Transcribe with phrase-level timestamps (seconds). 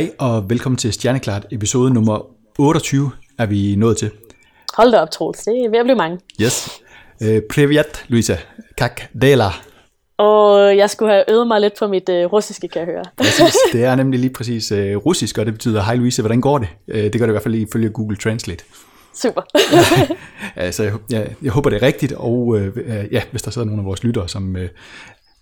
[0.00, 2.26] Hej og velkommen til Stjerneklart episode nummer
[2.58, 4.10] 28 er vi nået til.
[4.74, 5.38] Hold da op, Troels.
[5.38, 6.18] Det er ved at blive mange.
[6.42, 6.80] Yes.
[7.20, 8.36] Uh, Privyat, Louisa.
[8.76, 9.48] Kak dela.
[10.18, 13.04] Og jeg skulle have øvet mig lidt på mit uh, russiske, kan jeg høre.
[13.16, 13.56] Præcis.
[13.72, 16.68] Det er nemlig lige præcis uh, russisk, og det betyder, hej Louise, hvordan går det?
[16.88, 18.64] Uh, det gør det i hvert fald ifølge Google Translate.
[19.14, 19.42] Super.
[20.56, 22.66] altså, jeg, jeg, jeg håber, det er rigtigt, og uh,
[23.12, 24.60] ja, hvis der sidder nogle af vores lyttere, som uh,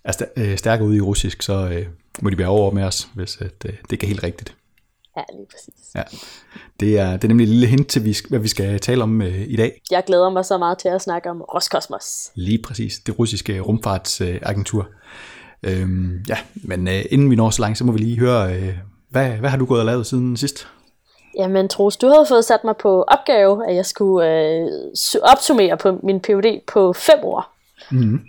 [0.03, 1.85] er st- stærkere ude i russisk, så uh,
[2.21, 4.55] må de være over med os, hvis at, uh, det ikke er helt rigtigt.
[5.17, 5.95] Ja, lige præcis.
[5.95, 6.03] Ja.
[6.79, 9.41] Det er, det er nemlig et lille hint til, hvad vi skal tale om uh,
[9.41, 9.81] i dag.
[9.91, 12.31] Jeg glæder mig så meget til at snakke om Roskosmos.
[12.35, 14.87] Lige præcis, det russiske rumfartsagentur.
[15.67, 18.57] Uh, øhm, ja, men uh, inden vi når så langt, så må vi lige høre,
[18.57, 18.73] uh,
[19.09, 20.67] hvad, hvad har du gået og lavet siden sidst?
[21.37, 24.67] Jamen Troels, du havde fået sat mig på opgave, at jeg skulle øh,
[25.21, 27.55] opsummere på min PhD på fem år.
[27.91, 28.19] Mm-hmm.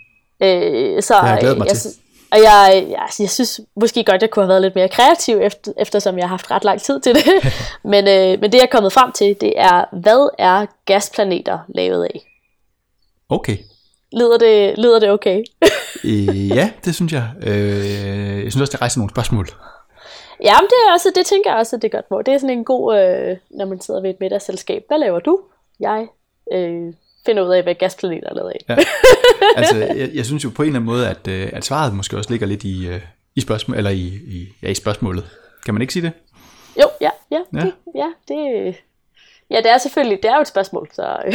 [0.43, 1.91] Øh, så Det har jeg glædet mig jeg, til.
[2.33, 5.73] Og jeg, jeg, jeg synes måske godt, jeg kunne have været lidt mere kreativ, efter,
[5.77, 7.25] eftersom jeg har haft ret lang tid til det.
[7.93, 12.05] men, øh, men det jeg er kommet frem til, det er, hvad er gasplaneter lavet
[12.05, 12.21] af?
[13.29, 13.57] Okay.
[14.13, 15.45] Lyder det, lyder det okay?
[16.05, 17.31] Øh, ja, det synes jeg.
[17.43, 19.49] Øh, jeg synes også, det rejser nogle spørgsmål.
[20.43, 22.23] Jamen, det, er også, det tænker jeg også, at det er godt hvor.
[22.23, 24.85] Det er sådan en god, øh, når man sidder ved et middagsselskab.
[24.89, 25.41] Hvad laver du?
[25.81, 26.07] Jeg
[26.53, 26.95] øh,
[27.27, 28.65] finder ud af, hvad gasplaneter er lavet af.
[28.69, 28.77] Ja.
[29.57, 32.17] Altså, jeg, jeg synes jo på en eller anden måde, at, øh, at svaret måske
[32.17, 33.01] også ligger lidt i, øh,
[33.35, 35.25] i, spørgsmål, eller i, i, ja, i spørgsmålet.
[35.65, 36.13] Kan man ikke sige det?
[36.81, 37.59] Jo, ja, ja, Ja.
[37.59, 37.65] ja.
[37.65, 38.75] Det, ja, det,
[39.51, 41.17] ja, det er selvfølgelig, det er jo et spørgsmål, så...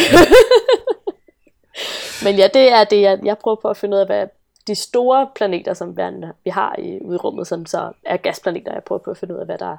[2.23, 4.27] Men ja, det er det, jeg, jeg prøver på at finde ud af, hvad
[4.67, 8.99] de store planeter, som verden- vi har i udrummet, som så er gasplaneter, jeg prøver
[8.99, 9.77] på at finde ud af, hvad der,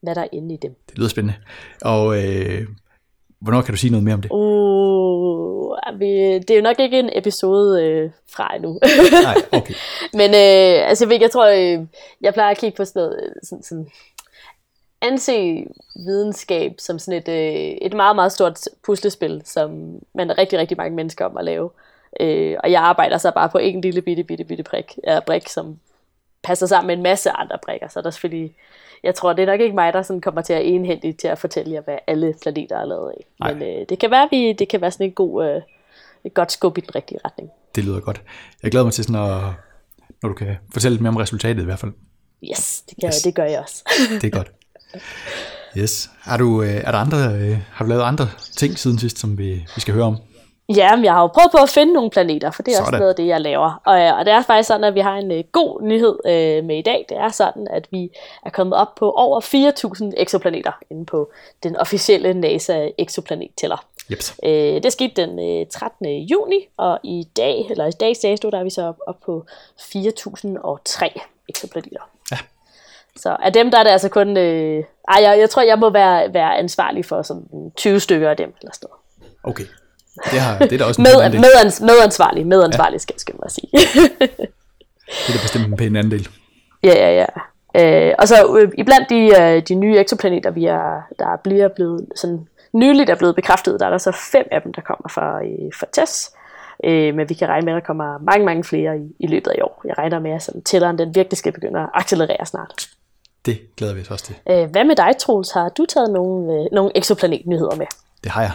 [0.00, 0.74] hvad der er inde i dem.
[0.88, 1.34] Det lyder spændende.
[1.82, 2.66] Og øh,
[3.44, 4.30] hvornår kan du sige noget mere om det?
[4.30, 8.78] Uh, vi, det er jo nok ikke en episode øh, fra endnu.
[9.28, 9.74] Nej, okay.
[10.18, 11.86] Men øh, altså, jeg, ikke, jeg tror, øh,
[12.20, 13.86] jeg plejer at kigge på sådan noget, øh, sådan, sådan
[15.00, 15.66] anse
[16.06, 20.76] videnskab som sådan et, øh, et meget, meget stort puslespil, som man er rigtig, rigtig
[20.76, 21.70] mange mennesker om at lave.
[22.20, 25.48] Øh, og jeg arbejder så bare på en lille bitte, bitte, bitte prik, ja, brik,
[25.48, 25.78] som
[26.44, 27.88] passer sammen med en masse andre brikker.
[27.88, 28.54] Så der er selvfølgelig,
[29.02, 31.38] jeg tror, det er nok ikke mig, der sådan kommer til at enhændigt til at
[31.38, 33.26] fortælle jer, hvad alle planeter er lavet af.
[33.40, 33.54] Nej.
[33.54, 35.62] Men øh, det kan være, vi, det kan være sådan en god, øh,
[36.24, 37.50] et godt skub i den rigtige retning.
[37.74, 38.22] Det lyder godt.
[38.62, 39.42] Jeg glæder mig til sådan at,
[40.22, 41.92] når du kan fortælle lidt mere om resultatet i hvert fald.
[42.50, 43.14] Yes, det, kan, Yes.
[43.16, 43.22] yes.
[43.22, 43.84] det gør jeg også.
[44.20, 44.52] Det er godt.
[45.78, 46.10] Yes.
[46.26, 49.38] Er, du, øh, er der andre, øh, har du lavet andre ting siden sidst, som
[49.38, 50.16] vi, vi skal høre om?
[50.68, 52.86] Ja, men jeg har jo prøvet på at finde nogle planeter, for det er Sådan.
[52.86, 53.80] Også noget af det, jeg laver.
[53.84, 56.64] Og, øh, og det er faktisk sådan, at vi har en øh, god nyhed øh,
[56.64, 57.06] med i dag.
[57.08, 58.10] Det er sådan, at vi
[58.46, 59.40] er kommet op på over
[60.10, 61.30] 4.000 eksoplaneter inde på
[61.62, 63.86] den officielle NASA exoplanet-tæller.
[64.10, 64.34] Jeps.
[64.44, 66.06] Øh, det skete den øh, 13.
[66.06, 69.46] juni, og i dag, eller i dags dato, der er vi så op, op på
[69.78, 72.10] 4.003 eksoplaneter.
[72.32, 72.38] Ja.
[73.16, 74.36] Så af dem, der er det altså kun...
[74.36, 78.36] Øh, ej, jeg, jeg tror, jeg må være, være ansvarlig for sådan 20 stykker af
[78.36, 79.00] dem, eller sådan noget.
[79.42, 79.64] Okay.
[80.30, 81.40] Det, har, det er da også en Med, andel.
[81.40, 83.14] medans, medansvarlig, medansvarlig ja.
[83.16, 83.68] skal mig at sige.
[85.06, 86.28] Det er da bestemt en pæn andel.
[86.82, 87.26] ja, ja, ja.
[87.76, 92.06] Øh, og så øh, iblandt de, øh, de nye eksoplaneter, vi er, der bliver blevet
[92.16, 95.44] sådan nyligt er blevet bekræftet, der er der så fem af dem, der kommer fra,
[95.44, 96.30] øh, fra TESS.
[96.84, 99.50] Øh, men vi kan regne med, at der kommer mange, mange flere i, i løbet
[99.50, 99.82] af i år.
[99.84, 102.88] Jeg regner med, at sådan, tælleren den virkelig skal begynde at accelerere snart.
[103.46, 104.34] Det glæder vi os også til.
[104.50, 105.50] Øh, hvad med dig, Troels?
[105.50, 107.86] Har du taget nogle, øh, nogle exoplanetnyheder med?
[108.24, 108.52] Det har jeg.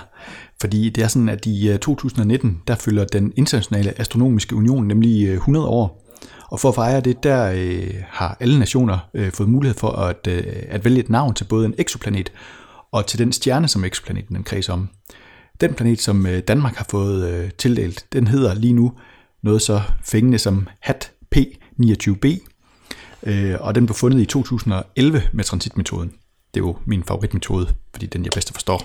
[0.61, 5.27] Fordi det er sådan, at i øh, 2019, der fylder den internationale astronomiske union nemlig
[5.27, 6.05] øh, 100 år.
[6.51, 10.27] Og for at fejre det, der øh, har alle nationer øh, fået mulighed for at,
[10.27, 12.31] øh, at vælge et navn til både en eksoplanet
[12.91, 14.89] og til den stjerne, som eksoplaneten den kredser om.
[15.61, 18.93] Den planet, som øh, Danmark har fået øh, tildelt, den hedder lige nu
[19.43, 22.25] noget så fængende som HAT P29b,
[23.23, 26.11] øh, og den blev fundet i 2011 med transitmetoden.
[26.53, 28.81] Det er jo min favoritmetode, fordi den jeg bedst forstår.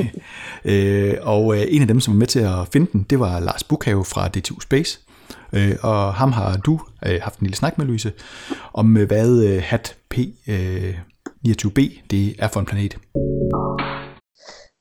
[0.72, 3.40] øh, og øh, en af dem, som var med til at finde den, det var
[3.40, 5.00] Lars Bukhave fra DTU Space.
[5.52, 8.12] Øh, og ham har du øh, haft en lille snak med, Louise,
[8.72, 12.98] om øh, hvad øh, HAT P29b øh, det er for en planet.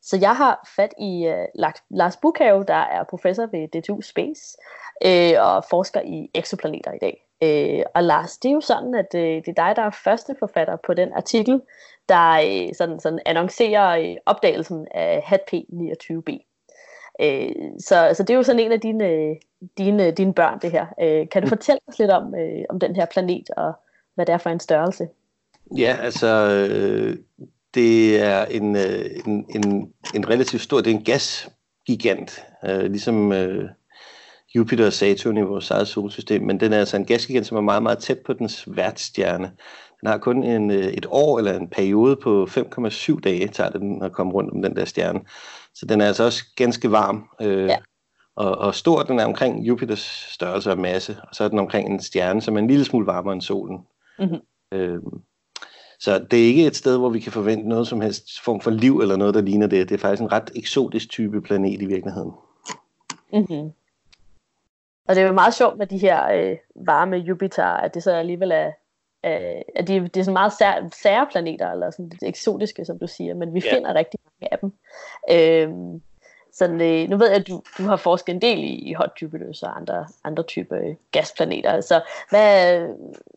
[0.01, 1.45] Så jeg har fat i øh,
[1.89, 4.57] Lars Bukhave, der er professor ved DTU Space
[5.05, 7.15] øh, og forsker i eksoplaneter i dag.
[7.43, 10.35] Øh, og Lars, det er jo sådan, at øh, det er dig, der er første
[10.39, 11.61] forfatter på den artikel,
[12.09, 16.47] der øh, sådan, sådan annoncerer øh, opdagelsen af HAT P29b.
[17.21, 19.35] Øh, så, så det er jo sådan en af dine, øh,
[19.77, 20.85] dine, dine børn, det her.
[21.01, 23.73] Øh, kan du fortælle os lidt om, øh, om den her planet, og
[24.15, 25.07] hvad det er for en størrelse?
[25.77, 26.27] Ja, altså,
[26.71, 27.17] øh,
[27.73, 33.31] det er en, øh, en, en, en relativt stor, det er en gasgigant, øh, ligesom
[33.33, 33.69] øh,
[34.57, 37.61] Jupiter og Saturn i vores eget solsystem, men den er altså en gasgigant, som er
[37.61, 39.51] meget, meget tæt på dens værtsstjerne.
[40.01, 43.81] Den har kun en, øh, et år eller en periode på 5,7 dage, tager det
[43.81, 45.19] den at komme rundt om den der stjerne.
[45.73, 47.29] Så den er altså også ganske varm.
[47.41, 47.77] Øh, ja.
[48.35, 51.89] og, og stor, den er omkring Jupiters størrelse og masse, og så er den omkring
[51.89, 53.79] en stjerne, som er en lille smule varmere end solen.
[54.19, 54.39] Mm-hmm.
[54.71, 54.99] Øh,
[55.99, 58.71] så det er ikke et sted, hvor vi kan forvente noget som helst form for
[58.71, 59.89] liv eller noget, der ligner det.
[59.89, 62.31] Det er faktisk en ret eksotisk type planet i virkeligheden.
[63.33, 63.71] Mm-hmm.
[65.07, 68.11] Og det er jo meget sjovt med de her øh, varme Jupiter, at det så
[68.11, 68.67] alligevel er,
[69.25, 72.99] øh, at de, det er sådan meget sær, sære planeter, eller sådan det eksotiske, som
[72.99, 73.75] du siger, men vi ja.
[73.75, 74.71] finder rigtig mange af dem.
[75.31, 75.99] Øh,
[76.53, 79.11] sådan, øh, nu ved jeg, at du, du har forsket en del i, i hot
[79.21, 81.81] Jupiter og andre, andre typer gasplaneter.
[81.81, 82.81] Så hvad,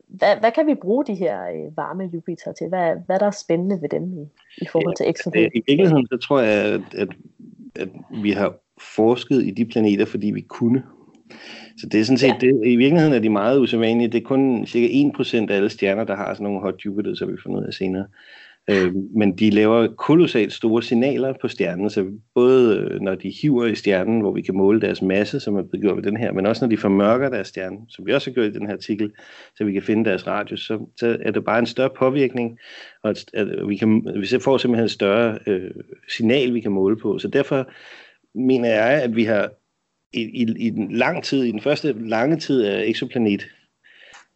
[0.08, 2.68] hvad, hvad kan vi bruge de her øh, varme Jupiter til?
[2.68, 4.28] Hvad, hvad er der spændende ved dem i,
[4.62, 5.30] i forhold til ekstra?
[5.34, 7.08] Ja, I virkeligheden så tror jeg, at, at,
[7.76, 7.88] at
[8.22, 8.54] vi har
[8.96, 10.82] forsket i de planeter, fordi vi kunne.
[11.78, 12.36] Så det er sådan set, ja.
[12.40, 14.08] det, i virkeligheden er de meget usædvanlige.
[14.08, 14.86] Det er kun cirka
[15.18, 17.74] 1% af alle stjerner, der har sådan nogle hot Jupiter, så vi får ud af
[17.74, 18.06] senere.
[18.70, 23.66] Øh, men de laver kolossalt store signaler på stjernen, så både øh, når de hiver
[23.66, 26.32] i stjernen, hvor vi kan måle deres masse, som er blevet gjort ved den her,
[26.32, 28.72] men også når de formørker deres stjerne, som vi også har gjort i den her
[28.72, 29.12] artikel,
[29.56, 32.58] så vi kan finde deres radius, så, så er det bare en større påvirkning,
[33.02, 35.70] og at, at vi, kan, vi får simpelthen et større øh,
[36.08, 37.18] signal, vi kan måle på.
[37.18, 37.70] Så derfor
[38.34, 39.50] mener jeg, at vi har
[40.12, 43.48] i, i, i den lang tid, i den første lange tid af exoplanet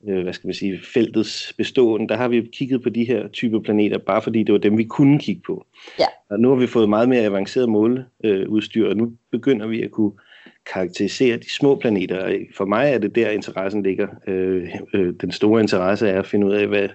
[0.08, 3.60] øh, hvad skal man sige, feltets beståen, der har vi kigget på de her typer
[3.60, 5.66] planeter, bare fordi det var dem, vi kunne kigge på.
[5.98, 6.06] Ja.
[6.30, 10.12] Og nu har vi fået meget mere avanceret måleudstyr, og nu begynder vi at kunne
[10.72, 12.38] karakterisere de små planeter.
[12.54, 14.08] For mig er det der, interessen ligger.
[14.26, 16.88] Øh, øh, den store interesse er at finde ud af, hvad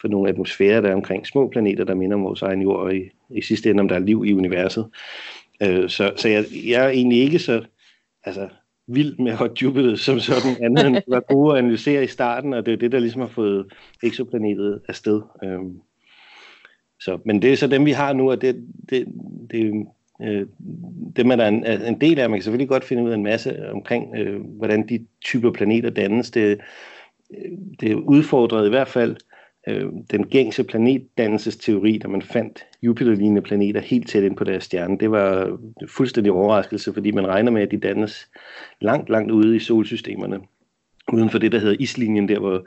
[0.00, 2.94] for nogle atmosfærer, der er omkring små planeter, der minder om vores egen jord, og
[2.94, 3.00] i,
[3.30, 4.86] i sidste ende, om der er liv i universet.
[5.62, 7.62] Øh, så så jeg, jeg er egentlig ikke så...
[8.24, 8.48] Altså,
[8.86, 12.66] vild med Hot Jupiter som sådan, andet end var gode at analysere i starten, og
[12.66, 13.66] det er det, der ligesom har fået
[14.02, 15.22] exoplanetet afsted.
[15.44, 15.80] Øhm,
[17.00, 19.06] så, men det er så dem, vi har nu, og det, det,
[19.50, 19.86] det
[20.22, 20.46] øh,
[21.16, 22.30] dem er der en, en del af.
[22.30, 25.90] Man kan selvfølgelig godt finde ud af en masse omkring, øh, hvordan de typer planeter
[25.90, 26.30] dannes.
[26.30, 26.60] Det,
[27.30, 29.16] øh, det er udfordret i hvert fald
[29.68, 34.98] øh, den gængse planetdannelsesteori, da man fandt Jupiter-lignende planeter helt tæt ind på deres stjerne.
[34.98, 35.58] Det var
[35.88, 38.30] fuldstændig overraskelse, fordi man regner med, at de dannes
[38.80, 40.40] langt, langt ude i solsystemerne,
[41.12, 42.66] uden for det, der hedder islinjen, der hvor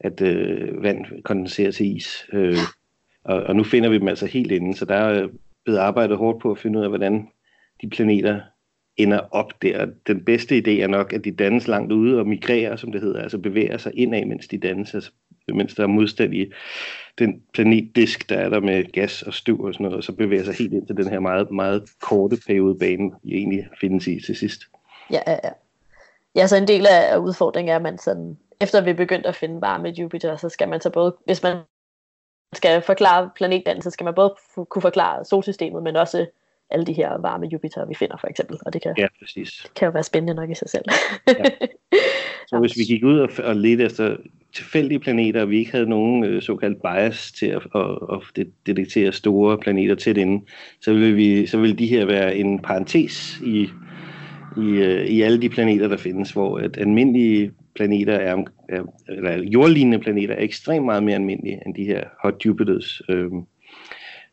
[0.00, 2.26] at øh, vand kondenserer til is.
[2.32, 2.56] Øh,
[3.24, 5.28] og, og nu finder vi dem altså helt inde, så der er
[5.64, 7.28] blevet arbejdet hårdt på at finde ud af, hvordan
[7.82, 8.40] de planeter
[8.96, 9.86] ender op der.
[10.06, 13.22] Den bedste idé er nok, at de dannes langt ude og migrerer, som det hedder,
[13.22, 15.12] altså bevæger sig indad, mens de dannes, altså
[15.54, 16.52] mens der er modstand i
[17.18, 20.44] den planetdisk, der er der med gas og støv og sådan noget, og så bevæger
[20.44, 24.20] sig helt ind til den her meget, meget korte periode banen, vi egentlig findes i
[24.26, 24.60] til sidst.
[25.10, 25.50] Ja, ja, ja.
[26.34, 29.60] Ja, så en del af udfordringen er, at man sådan, efter vi begyndt at finde
[29.60, 31.56] varme Jupiter, så skal man så både, hvis man
[32.52, 34.34] skal forklare planeten, så skal man både
[34.70, 36.26] kunne forklare solsystemet, men også
[36.70, 38.58] alle de her varme Jupiter, vi finder for eksempel.
[38.66, 39.60] Og det kan, ja, præcis.
[39.62, 40.84] Det kan jo være spændende nok i sig selv.
[41.28, 41.44] ja.
[42.48, 44.16] Så hvis vi gik ud og, og ledte efter
[44.54, 49.12] tilfældige planeter, og vi ikke havde nogen øh, såkaldt bias til at, at, at detektere
[49.12, 50.44] store planeter tæt inde,
[50.80, 53.68] så ville, vi, så ville de her være en parentes i,
[54.56, 58.36] i, øh, i alle de planeter, der findes, hvor at almindelige planeter er,
[58.68, 63.02] er eller jordlignende planeter er ekstremt meget mere almindelige end de her hot Jupiters.
[63.08, 63.30] Øh,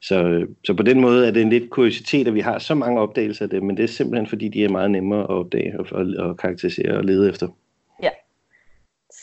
[0.01, 3.00] så, så på den måde er det en lidt kuriositet, at vi har så mange
[3.00, 5.86] opdagelser af dem, men det er simpelthen fordi, de er meget nemmere at opdage og,
[5.91, 7.48] og, og karakterisere og lede efter.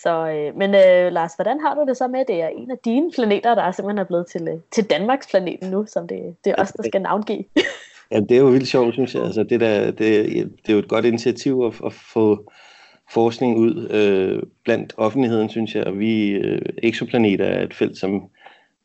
[0.02, 2.70] Så, øh, men øh, Lars, hvordan har du det så med, at det er en
[2.70, 6.08] af dine planeter, der er simpelthen er blevet til, øh, til Danmarks planeten nu, som
[6.08, 7.44] det, det er os, der skal navngive?
[8.12, 9.24] ja, det er jo vildt sjovt, synes jeg.
[9.24, 9.98] Altså, det, der, det,
[10.62, 12.50] det er jo et godt initiativ at, at få
[13.10, 15.84] forskning ud øh, blandt offentligheden, synes jeg.
[15.84, 18.22] Og vi, øh, exoplaneter er et felt, som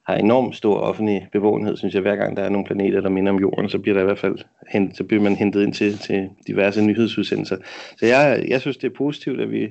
[0.08, 2.02] har enormt stor offentlig bevågenhed, synes jeg.
[2.02, 4.20] Hver gang der er nogle planeter, der minder om jorden, så bliver der i hvert
[4.20, 4.38] fald
[4.70, 7.58] hent, så bliver man hentet ind til, til diverse nyhedsudsendelser.
[7.98, 9.70] Så jeg, jeg synes, det er positivt, at vi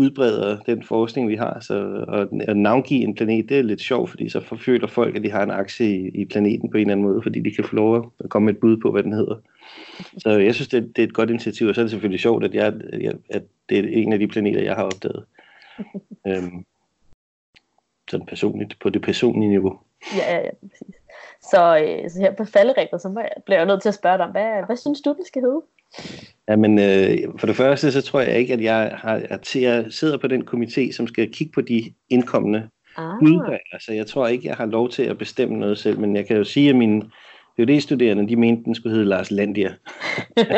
[0.00, 1.60] udbreder den forskning, vi har.
[1.60, 5.22] Så at, at navngive en planet, det er lidt sjovt, fordi så forføler folk, at
[5.22, 7.64] de har en aktie i, i planeten på en eller anden måde, fordi de kan
[7.64, 9.36] få lov at komme med et bud på, hvad den hedder.
[10.18, 12.44] Så jeg synes, det, det er et godt initiativ, og så er det selvfølgelig sjovt,
[12.44, 12.74] at, jeg,
[13.30, 15.24] at det er en af de planeter, jeg har opdaget.
[16.28, 16.64] øhm,
[18.10, 19.78] sådan personligt, på det personlige niveau.
[20.16, 20.94] Ja, ja, ja, præcis.
[21.42, 23.08] Så, øh, så her på falderæbet, så
[23.44, 25.62] bliver jeg nødt til at spørge dig, hvad, hvad synes du, det skal hedde?
[26.48, 30.18] Jamen, øh, for det første, så tror jeg ikke, at jeg har, at jeg sidder
[30.18, 33.22] på den komité, som skal kigge på de indkommende ah.
[33.22, 33.62] udvalg.
[33.72, 36.36] Altså, jeg tror ikke, jeg har lov til at bestemme noget selv, men jeg kan
[36.36, 37.02] jo sige, at min
[37.58, 39.74] PhD-studerende, de mente, den skulle hedde Lars Landia.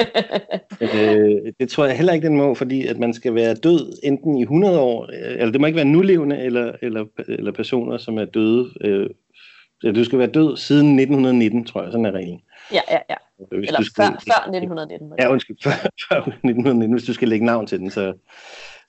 [0.81, 4.39] øh, det tror jeg heller ikke, den må, fordi at man skal være død enten
[4.39, 8.25] i 100 år, eller det må ikke være nulevende, eller, eller, eller personer, som er
[8.25, 8.71] døde.
[8.81, 9.11] Øh,
[9.95, 12.41] du skal være død siden 1919, tror jeg, sådan er reglen.
[12.73, 13.15] Ja, ja, ja.
[13.51, 15.13] Hvis eller du skal, før, før 1919.
[15.19, 15.71] Ja, undskyld, før,
[16.09, 18.13] før 1919, hvis du skal lægge navn til den, så,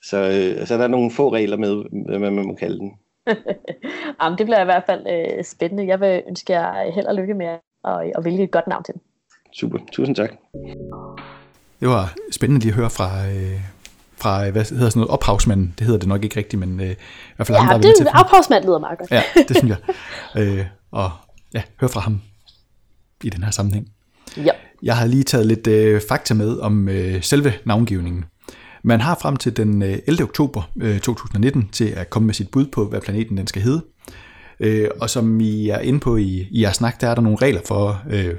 [0.03, 1.83] så, øh, så der er nogle få regler med,
[2.19, 2.91] hvad man må kalde den.
[4.23, 5.87] Jamen, det bliver i hvert fald øh, spændende.
[5.87, 7.59] Jeg vil ønske jer held og lykke med at,
[8.15, 9.01] at vælge et godt navn til den.
[9.53, 10.31] Super, tusind tak.
[11.79, 13.59] Det var spændende lige at høre fra, øh,
[14.17, 15.73] fra hvad hedder sådan noget, ophavsmanden.
[15.79, 16.95] Det hedder det nok ikke rigtigt, men øh, i
[17.35, 19.11] hvert fald ja, ham, der det, er ophavsmand lyder meget godt.
[19.11, 19.95] ja, det synes jeg.
[20.41, 21.11] Øh, og
[21.53, 22.21] ja, hør fra ham
[23.23, 23.92] i den her sammenhæng.
[24.37, 24.51] Ja.
[24.83, 28.25] Jeg har lige taget lidt øh, fakta med om øh, selve navngivningen.
[28.83, 30.01] Man har frem til den 11.
[30.07, 33.61] Øh, oktober øh, 2019 til at komme med sit bud på, hvad planeten den skal
[33.61, 33.81] hedde.
[34.59, 37.37] Øh, og som I er inde på i, i jeres snak, der er der nogle
[37.41, 38.33] regler for, øh,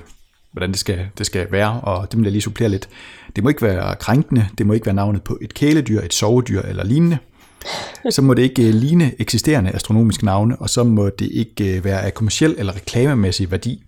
[0.52, 2.88] hvordan det skal, det skal være, og det vil jeg lige supplere lidt.
[3.36, 6.60] Det må ikke være krænkende, det må ikke være navnet på et kæledyr, et sovedyr
[6.60, 7.18] eller lignende.
[8.10, 12.02] Så må det ikke øh, ligne eksisterende astronomiske navne, og så må det ikke være
[12.02, 13.82] af kommersiel eller reklamemæssig værdi.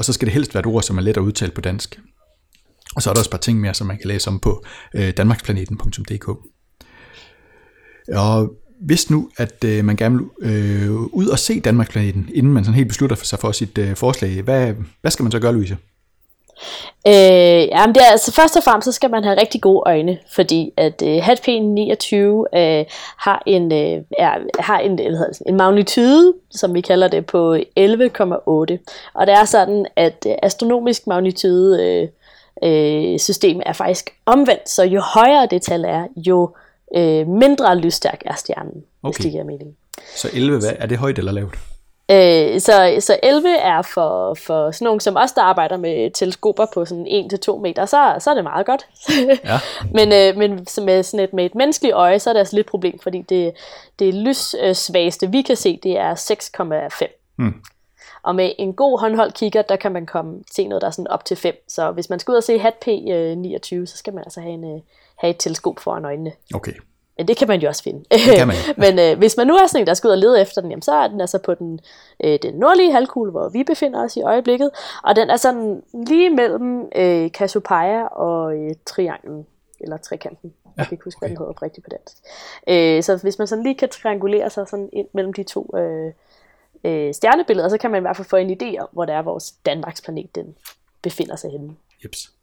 [0.00, 2.00] Og så skal det helst være et ord, som er let at udtale på dansk.
[2.96, 4.64] Og så er der også et par ting mere, som man kan læse om på
[4.94, 6.28] øh, danmarksplaneten.dk.
[8.14, 12.64] Og hvis nu, at øh, man gerne vil øh, ud og se Danmarksplaneten, inden man
[12.64, 15.76] sådan helt beslutter sig for sit øh, forslag, hvad, hvad skal man så gøre, Louise?
[17.06, 20.18] Øh, jamen det er, altså først og fremmest så skal man have rigtig gode øjne,
[20.34, 22.84] fordi at øh, HATP 29 øh,
[23.16, 27.26] har en øh, er, har en, hvad hedder det, en magnitude, som vi kalder det
[27.26, 27.62] på 11,8.
[29.14, 32.08] Og det er sådan at øh, astronomisk magnitude øh,
[32.62, 36.50] øh, system er faktisk omvendt, så jo højere det tal er, jo
[36.96, 39.16] øh, mindre lysstærk er stjernen, okay.
[39.16, 39.76] hvis det giver mening.
[40.16, 41.54] Så 11, hvad, er det højt eller lavt?
[42.10, 46.66] Øh, så, så 11 er for, for sådan nogle som os, der arbejder med teleskoper
[46.74, 47.06] på sådan
[47.48, 48.86] 1-2 meter, så, så er det meget godt.
[49.44, 49.58] Ja.
[49.96, 52.66] men øh, men med, sådan et, med et menneskeligt øje, så er det altså lidt
[52.66, 53.52] problem, fordi det,
[53.98, 56.14] det lyssvageste, vi kan se, det er
[57.02, 57.34] 6,5.
[57.36, 57.54] Hmm.
[58.22, 61.08] Og med en god håndholdt kigger, der kan man komme se noget, der er sådan
[61.08, 61.54] op til 5.
[61.68, 64.52] Så hvis man skal ud og se HAT P29, øh, så skal man altså have,
[64.52, 64.80] en, øh,
[65.16, 66.32] have et teleskop foran øjnene.
[66.54, 66.72] Okay.
[67.20, 68.04] Men det kan man jo også finde.
[68.10, 68.56] Det kan man.
[68.84, 70.70] Men øh, hvis man nu er sådan en, der skal ud og lede efter den,
[70.70, 71.80] jamen, så er den altså på den,
[72.24, 74.70] øh, den nordlige halvkugle, hvor vi befinder os i øjeblikket.
[75.04, 79.46] Og den er sådan lige mellem øh, Cassiopeia og øh, trianglen,
[79.80, 80.52] eller trekanten.
[80.64, 81.26] Ja, jeg kan ikke huske, okay.
[81.26, 82.16] hvad den hedder rigtigt på dansk.
[82.68, 86.12] Øh, så hvis man sådan lige kan triangulere sig sådan ind mellem de to øh,
[86.84, 89.22] øh, stjernebilleder, så kan man i hvert fald få en idé om, hvor det er
[89.22, 90.54] vores Danmarks planet den
[91.02, 91.76] befinder sig henne.
[92.04, 92.39] Jeps.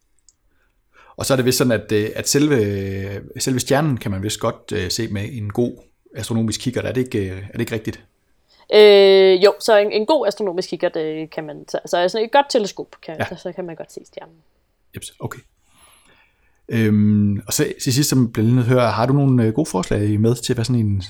[1.17, 4.39] Og så er det vist sådan, at, øh, at selve, selve stjernen kan man vist
[4.39, 5.77] godt uh, se med en god
[6.15, 6.81] astronomisk kigger.
[6.81, 8.05] Er det ikke, øh, er det ikke rigtigt?
[8.73, 12.45] Øh, jo, så en, en god astronomisk kigger, det kan man, så altså et godt
[12.49, 13.25] teleskop, kan, ja.
[13.25, 14.35] så, så kan man godt se stjernen.
[14.95, 15.39] Jeps, okay.
[16.69, 20.35] Øhm, og så til sidst, som bliver lige høre, har du nogle gode forslag med
[20.35, 21.03] til, hvad sådan en,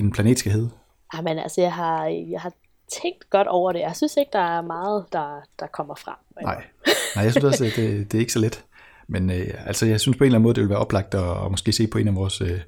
[0.00, 0.70] en planet skal hedde?
[1.16, 2.52] Jamen altså, jeg har, jeg har
[3.02, 3.80] tænkt godt over det.
[3.80, 6.14] Jeg synes ikke, der er meget, der, der kommer frem.
[6.42, 6.64] Nej,
[7.16, 8.64] Nej jeg synes også, det, det er ikke så let.
[9.08, 11.44] Men øh, altså, jeg synes på en eller anden måde, det vil være oplagt at,
[11.44, 12.60] at måske se på en af vores øh,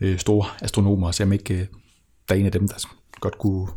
[0.00, 1.66] øh store astronomer, og se om ikke øh,
[2.28, 2.88] der er en af dem, der
[3.20, 3.68] godt kunne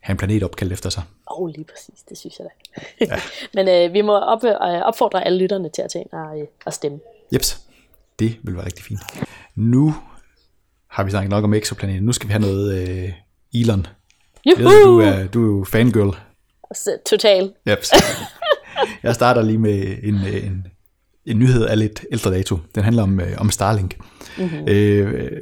[0.00, 1.02] have en planet opkaldt efter sig.
[1.30, 2.84] Åh, oh, lige præcis, det synes jeg da.
[3.00, 3.20] Ja.
[3.54, 6.46] Men øh, vi må op, øh, opfordre alle lytterne til at tage ind og, øh,
[6.66, 7.00] og stemme.
[7.32, 7.60] Jeps,
[8.18, 9.00] det vil være rigtig fint.
[9.54, 9.94] Nu
[10.86, 12.02] har vi snakket nok om exoplaneten.
[12.02, 13.12] Nu skal vi have noget øh,
[13.54, 13.86] Elon.
[14.46, 14.62] Juhu!
[14.62, 16.16] Ved, du, er, du er jo fangirl.
[17.06, 17.54] Total.
[17.68, 17.90] Jeps.
[19.02, 20.66] Jeg starter lige med en, øh, en,
[21.26, 22.58] en nyhed af lidt ældre dato.
[22.74, 23.96] Den handler om, øh, om Starlink.
[24.38, 24.68] Mm-hmm.
[24.68, 25.32] Øh,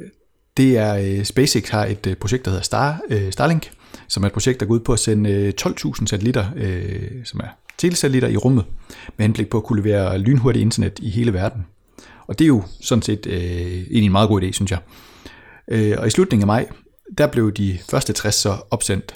[0.57, 3.71] det er, øh, SpaceX har et øh, projekt, der hedder Star, øh, Starlink,
[4.07, 7.39] som er et projekt, der går ud på at sende øh, 12.000 satellitter, øh, som
[7.39, 8.65] er telesatellitter i rummet,
[9.17, 11.65] med henblik på at kunne levere lynhurtigt internet i hele verden.
[12.27, 14.79] Og det er jo sådan set øh, egentlig en meget god idé, synes jeg.
[15.67, 16.67] Øh, og i slutningen af maj,
[17.17, 19.15] der blev de første 60 så opsendt.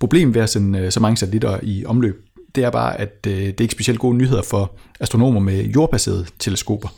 [0.00, 2.23] Problemet ved at sende øh, så mange satellitter i omløb,
[2.54, 6.26] det er bare, at øh, det er ikke specielt gode nyheder for astronomer med jordbaserede
[6.38, 6.88] teleskoper.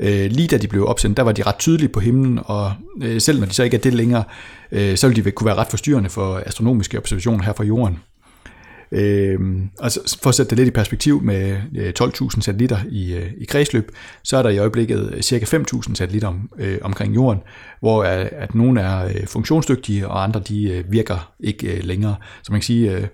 [0.00, 3.20] Øh, lige da de blev opsendt, der var de ret tydelige på himlen, og øh,
[3.20, 4.24] selv når de så ikke er det længere,
[4.72, 7.98] øh, så ville de kunne være ret forstyrrende for astronomiske observationer her fra jorden.
[8.92, 9.38] Øh,
[9.78, 9.90] og
[10.22, 13.92] for at sætte det lidt i perspektiv med øh, 12.000 satellitter i, øh, i kredsløb,
[14.22, 15.56] så er der i øjeblikket ca.
[15.56, 17.40] 5.000 satellitter om, øh, omkring jorden,
[17.80, 22.14] hvor at, at nogle er funktionsdygtige, og andre de virker ikke længere.
[22.42, 23.08] Så man kan sige,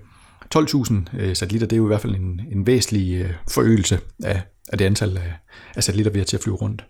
[0.54, 4.40] 12.000 øh, satellitter, det er jo i hvert fald en, en væsentlig øh, forøgelse af,
[4.72, 5.32] af det antal af,
[5.76, 6.84] af satellitter, vi har til at flyve rundt.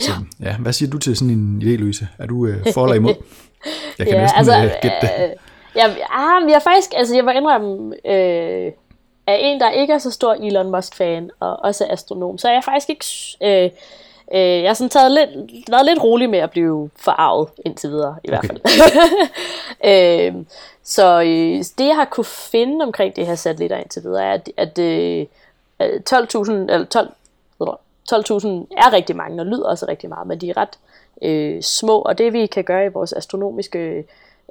[0.00, 0.10] Så
[0.42, 2.08] ja, hvad siger du til sådan en idé, Louise?
[2.18, 3.14] Er du øh, for eller imod?
[3.98, 5.10] Jeg kan ja, næsten altså, øh, gætte det.
[5.18, 5.30] Øh,
[5.76, 8.72] ja, ah, jeg, jeg faktisk, altså jeg var indrømme, øh,
[9.26, 12.52] er en, der ikke er så stor Elon Musk-fan, og også er astronom, så er
[12.52, 13.04] jeg faktisk ikke...
[13.42, 13.70] Øh,
[14.34, 15.30] øh, jeg har sådan taget lidt,
[15.70, 18.38] været lidt rolig med at blive forarvet indtil videre, i okay.
[18.38, 18.60] hvert fald.
[20.36, 20.44] øh,
[20.88, 24.50] så øh, det, jeg har kunne finde omkring det her satellitter indtil videre, er, at,
[24.56, 25.26] at øh,
[25.80, 27.08] 12.000 eller 12,
[28.12, 30.78] 12.000 er rigtig mange, og lyder også rigtig meget, men de er ret
[31.22, 34.04] øh, små, og det vi kan gøre i vores astronomiske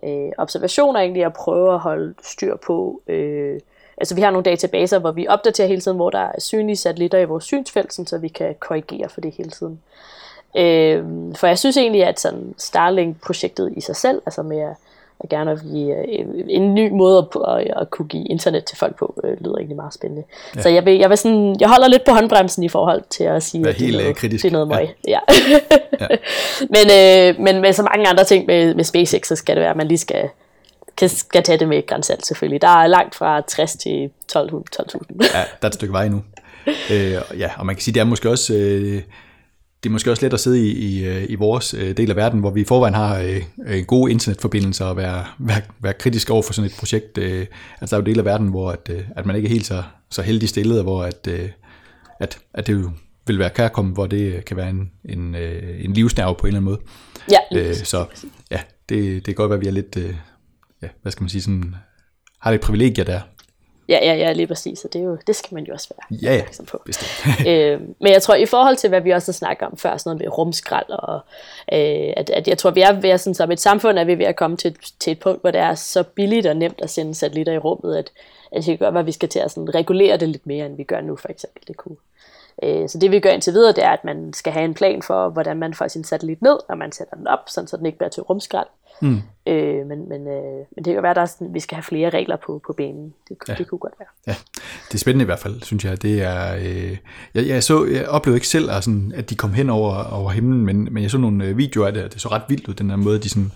[0.03, 3.59] øh, observationer egentlig at prøve at holde styr på, øh,
[3.97, 7.19] altså vi har nogle databaser, hvor vi opdaterer hele tiden, hvor der er synlige satellitter
[7.19, 9.81] i vores synsfelt, så vi kan korrigere for det hele tiden.
[10.57, 14.75] Øh, for jeg synes egentlig, at sådan Starlink-projektet i sig selv, altså med at
[15.19, 18.77] og gerne at give øh, en ny måde at, at, at kunne give internet til
[18.77, 20.23] folk på, øh, lyder egentlig meget spændende.
[20.55, 20.61] Ja.
[20.61, 23.43] Så jeg, vil, jeg, vil sådan, jeg holder lidt på håndbremsen i forhold til at
[23.43, 24.43] sige, Vær at det er, noget, kritisk.
[24.43, 24.87] det er noget møg.
[25.07, 25.19] Ja.
[25.99, 26.07] ja.
[26.75, 29.71] men, øh, men med så mange andre ting med, med SpaceX, så skal det være,
[29.71, 30.29] at man lige skal,
[30.97, 32.61] kan, skal tage det med grænsalt selvfølgelig.
[32.61, 34.39] Der er langt fra 60 til 12.000.
[34.39, 34.47] 12.000.
[35.19, 36.21] ja, der er et stykke vej nu.
[36.91, 38.53] Øh, ja, og man kan sige, det er måske også...
[38.53, 39.01] Øh,
[39.87, 42.15] det er måske også let at sidde i, i, øh, i vores øh, del af
[42.15, 46.41] verden, hvor vi i forvejen har øh, gode internetforbindelser og være, være, være kritisk over
[46.41, 47.17] for sådan et projekt.
[47.17, 47.45] Øh,
[47.81, 49.65] altså der er jo del af verden, hvor at, øh, at man ikke er helt
[49.65, 51.49] så, så heldig stillet, og hvor at, øh,
[52.19, 52.91] at, at det jo
[53.27, 56.59] vil være kærkommet, hvor det kan være en, en, øh, en livsnerve på en eller
[56.59, 56.79] anden måde.
[57.31, 58.05] Ja, øh, så
[58.51, 60.13] ja, det, det kan godt være, at vi er lidt, øh,
[60.81, 61.75] ja, hvad skal man sige, sådan,
[62.39, 63.19] har lidt privilegier der.
[63.89, 66.19] Ja, ja, ja, lige præcis, og det, er jo, det skal man jo også være
[66.21, 66.83] ja, ja, på.
[67.49, 70.09] øh, men jeg tror, i forhold til, hvad vi også har snakket om før, sådan
[70.09, 71.19] noget med rumskrald, og
[71.73, 74.17] øh, at, at jeg tror, vi er ved at, sådan, som et samfund, er vi
[74.17, 76.89] ved at komme til, til et punkt, hvor det er så billigt og nemt at
[76.89, 78.11] sende satellitter i rummet, at,
[78.51, 80.65] at det kan godt være, at vi skal til at sådan, regulere det lidt mere,
[80.65, 81.67] end vi gør nu, for eksempel.
[81.67, 81.97] Det kunne.
[82.63, 85.01] Øh, så det vi gør indtil videre, det er, at man skal have en plan
[85.01, 87.85] for, hvordan man får sin satellit ned, når man sætter den op, sådan, så den
[87.85, 88.67] ikke bliver til rumskrald.
[89.01, 89.21] Mm.
[89.47, 92.61] Øh, men, men, øh, men det kan være, at vi skal have flere regler på,
[92.67, 93.13] på banen.
[93.29, 93.53] Det, ja.
[93.53, 94.07] det kunne godt være.
[94.27, 94.35] Ja,
[94.87, 96.01] det er spændende i hvert fald, synes jeg.
[96.01, 96.97] Det er, øh,
[97.33, 100.65] jeg, jeg, så, jeg oplevede ikke selv, altså, at de kom hen over, over himlen,
[100.65, 102.73] men, men jeg så nogle øh, videoer af det, og det så ret vildt ud,
[102.73, 103.51] den der måde, de sådan,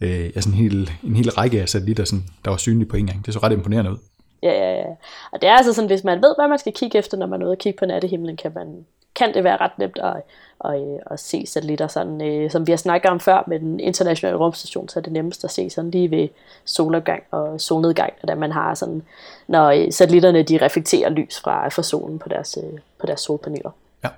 [0.00, 2.96] øh, ja, sådan en, hel, en hel række af satellitter, sådan, der var synlige på
[2.96, 3.26] en gang.
[3.26, 3.98] Det så ret imponerende ud.
[4.42, 4.86] Ja, ja, ja.
[5.32, 7.42] Og det er altså sådan, hvis man ved, hvad man skal kigge efter, når man
[7.42, 10.22] er ude og kigge på nattehimlen, kan man kan det være ret nemt at,
[10.64, 14.38] at, at se satellitter, sådan, øh, som vi har snakket om før med den internationale
[14.38, 16.28] rumstation, så er det nemmest at se sådan lige ved
[16.64, 19.02] solopgang og solnedgang, da man har sådan,
[19.48, 23.70] når øh, satellitterne de reflekterer lys fra, fra solen på deres, øh, på deres solpaneler.
[24.04, 24.08] Ja,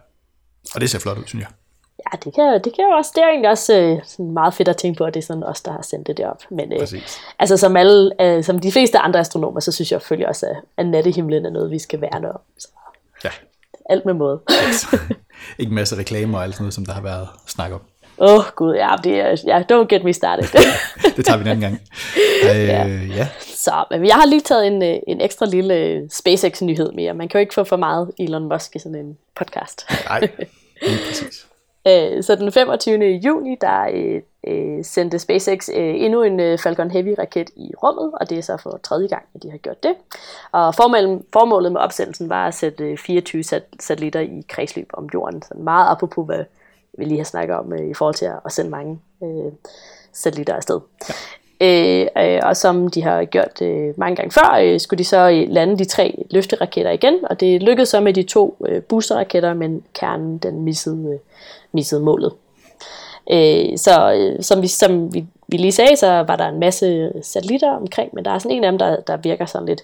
[0.75, 1.51] og det ser flot ud, synes jeg.
[1.99, 4.69] Ja, det kan, det kan jo også, det er egentlig også øh, sådan meget fedt
[4.69, 6.43] at tænke på, at det er sådan os, der har sendt det derop.
[6.51, 6.89] Men øh,
[7.39, 10.57] altså som, alle, øh, som de fleste andre astronomer, så synes jeg selvfølgelig også, at,
[10.77, 12.41] at nattehimlen er noget, vi skal værne om.
[12.59, 12.69] Så.
[13.25, 13.31] Ja,
[13.91, 14.41] alt med måde.
[15.59, 17.81] ikke en masse reklamer og alt sådan noget, som der har været snak om.
[18.19, 20.45] Åh oh, gud, ja, det er, ja, don't get me started.
[21.17, 21.81] det tager vi en anden gang.
[22.45, 22.87] Øh, ja.
[23.17, 23.29] ja.
[23.41, 27.15] Så, men jeg har lige taget en, øh, en ekstra lille øh, SpaceX-nyhed mere.
[27.15, 29.87] Man kan jo ikke få for meget Elon Musk i sådan en podcast.
[30.09, 30.29] Nej,
[30.83, 31.47] præcis.
[31.87, 33.05] Øh, så den 25.
[33.05, 38.13] juni, der øh, øh, sendte SpaceX øh, endnu en øh, Falcon Heavy raket i rummet,
[38.21, 39.95] og det er så for tredje gang, at de har gjort det.
[40.53, 45.09] Og formålet, formålet med opsendelsen var at sætte øh, 24 sat, satellitter i kredsløb om
[45.15, 45.43] jorden.
[45.43, 46.45] Så meget apropos, hvad
[46.99, 49.53] vi lige har snakket om øh, i forhold til at, at sende mange øh,
[50.13, 50.81] satellitter afsted.
[51.65, 55.31] Øh, øh, og som de har gjort øh, mange gange før, øh, skulle de så
[55.31, 59.55] øh, lande de tre løfteraketter igen, og det lykkedes så med de to øh, boosterraketter,
[59.55, 61.19] men kernen den missede, øh,
[61.73, 62.33] missede målet.
[63.31, 67.13] Øh, så øh, som, vi, som vi, vi lige sagde, så var der en masse
[67.23, 69.83] satellitter omkring, men der er sådan en af dem, der, der virker sådan lidt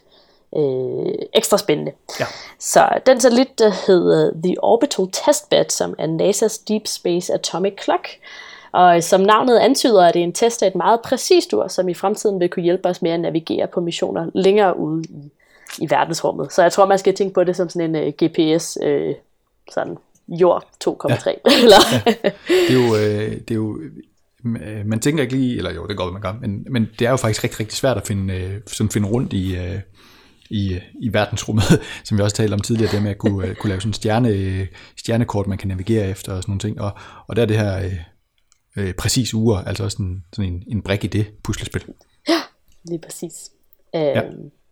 [0.56, 1.92] øh, ekstra spændende.
[2.20, 2.24] Ja.
[2.58, 8.08] Så den satellit, der hedder The Orbital Testbed, som er NASA's Deep Space Atomic Clock,
[8.72, 11.94] og som navnet antyder, er det en test af et meget præcist ur, som i
[11.94, 15.30] fremtiden vil kunne hjælpe os med at navigere på missioner længere ude i,
[15.78, 16.52] i verdensrummet.
[16.52, 18.88] Så jeg tror, man skal tænke på det som sådan en uh, øh, GPS, uh,
[18.88, 19.14] øh,
[19.72, 19.96] sådan
[20.28, 20.90] jord 2,3.
[21.08, 21.36] Ja.
[21.62, 21.76] Eller?
[22.06, 22.30] ja.
[22.48, 23.78] Det er jo, øh, det er jo
[24.84, 27.16] man tænker ikke lige, eller jo, det går man gør, men, men det er jo
[27.16, 29.78] faktisk rigtig, rigtig svært at finde, øh, sådan finde rundt i, øh,
[30.50, 31.64] i, i verdensrummet,
[32.04, 34.68] som vi også talte om tidligere, det med at kunne, øh, kunne lave sådan stjerne,
[34.96, 36.90] stjernekort, man kan navigere efter og sådan nogle ting, og,
[37.26, 37.90] og der er det her
[38.76, 41.84] øh, præcis ure, altså også en, sådan en, en brik i det puslespil.
[42.28, 42.40] Ja,
[42.84, 43.50] lige præcis.
[43.94, 44.22] Øh, ja.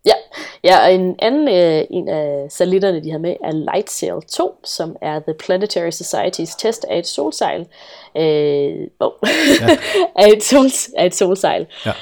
[0.06, 0.14] Ja,
[0.64, 4.96] ja og en anden øh, en af satellitterne, de har med, er LightSail 2, som
[5.02, 7.60] er The Planetary Society's test af et solsejl.
[8.16, 9.12] Øh, oh,
[9.60, 9.76] ja.
[10.22, 11.66] af, et sol, af et solsejl.
[11.86, 11.92] Ja.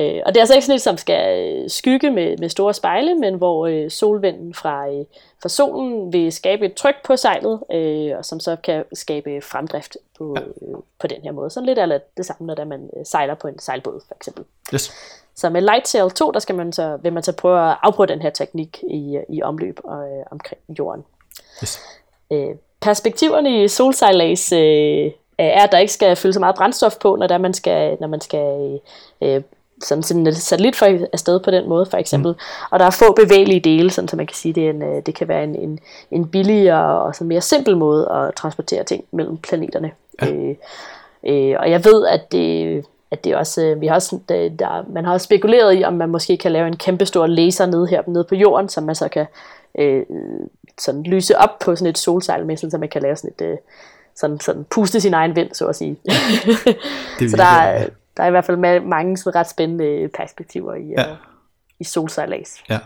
[0.00, 2.74] Øh, og det er altså ikke sådan et, som skal øh, skygge med, med store
[2.74, 5.04] spejle, men hvor øh, solvinden fra, øh,
[5.42, 9.96] fra solen vil skabe et tryk på sejlet, øh, og som så kan skabe fremdrift
[10.18, 11.50] på, øh, på den her måde.
[11.50, 14.44] Sådan lidt eller det samme, når man øh, sejler på en sejlbåd, for eksempel.
[14.74, 14.92] Yes.
[15.34, 18.06] så med Light Sail 2, der skal man så, vil man så prøve at afprøve
[18.06, 21.04] den her teknik i, i omløb og, øh, omkring jorden.
[21.62, 21.80] Yes.
[22.32, 27.16] Øh, perspektiverne i solsejlads øh, er, at der ikke skal fylde så meget brændstof på,
[27.16, 28.80] når, der man skal, når man skal
[29.22, 29.42] øh,
[29.80, 32.32] sådan sådan et satellit for afsted på den måde, for eksempel.
[32.32, 32.38] Mm.
[32.70, 35.02] Og der er få bevægelige dele, sådan, så man kan sige, det, er en, øh,
[35.06, 35.78] det kan være en, en,
[36.10, 39.90] en billigere og sådan mere simpel måde at transportere ting mellem planeterne.
[40.22, 40.32] Ja.
[40.32, 40.54] Øh,
[41.26, 45.04] øh, og jeg ved, at det, at det også, øh, vi har også, der, man
[45.04, 48.02] har også spekuleret i, om man måske kan lave en kæmpe stor laser nede her
[48.06, 49.26] nede på jorden, som man så kan
[49.78, 50.02] øh,
[50.80, 53.56] sådan lyse op på sådan et solsejl med, så man kan lave sådan et, øh,
[54.16, 55.96] sådan, sådan puste sin egen vind, så at sige.
[57.18, 60.86] det så der, er, der er i hvert fald mange sådan ret spændende perspektiver i,
[60.88, 61.12] ja.
[61.12, 61.16] uh,
[61.80, 62.56] i solsejlads.
[62.68, 62.78] ja,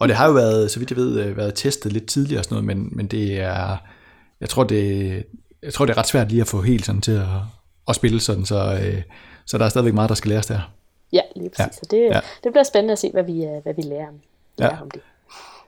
[0.00, 2.44] og det har jo været, så vidt jeg ved, øh, været testet lidt tidligere og
[2.44, 3.76] sådan noget, men, men det er,
[4.40, 5.24] jeg tror det,
[5.62, 7.26] jeg tror det er ret svært lige at få helt sådan til at,
[7.88, 9.02] at spille sådan, så, øh,
[9.44, 10.72] så der er stadigvæk meget, der skal læres der.
[11.12, 11.66] Ja, lige præcis.
[11.66, 11.72] Ja.
[11.72, 12.20] Så det, ja.
[12.44, 14.08] det bliver spændende at se, hvad vi, hvad vi lærer,
[14.58, 14.82] lærer ja.
[14.82, 15.00] om det.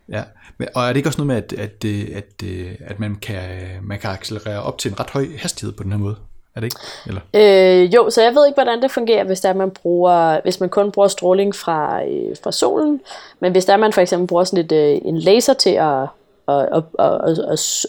[0.08, 0.22] Ja,
[0.58, 1.84] men, og er det ikke også noget med, at, at,
[2.14, 2.42] at,
[2.80, 5.98] at man, kan, man kan accelerere op til en ret høj hastighed på den her
[5.98, 6.16] måde?
[6.54, 6.76] Er det ikke?
[7.06, 7.20] Eller?
[7.34, 10.68] Øh, jo, så jeg ved ikke, hvordan det fungerer, hvis, der man, bruger, hvis man
[10.68, 13.00] kun bruger stråling fra, øh, fra solen.
[13.40, 16.06] Men hvis der man for eksempel bruger sådan et, øh, en laser til at
[16.46, 17.36] og, og, og, og,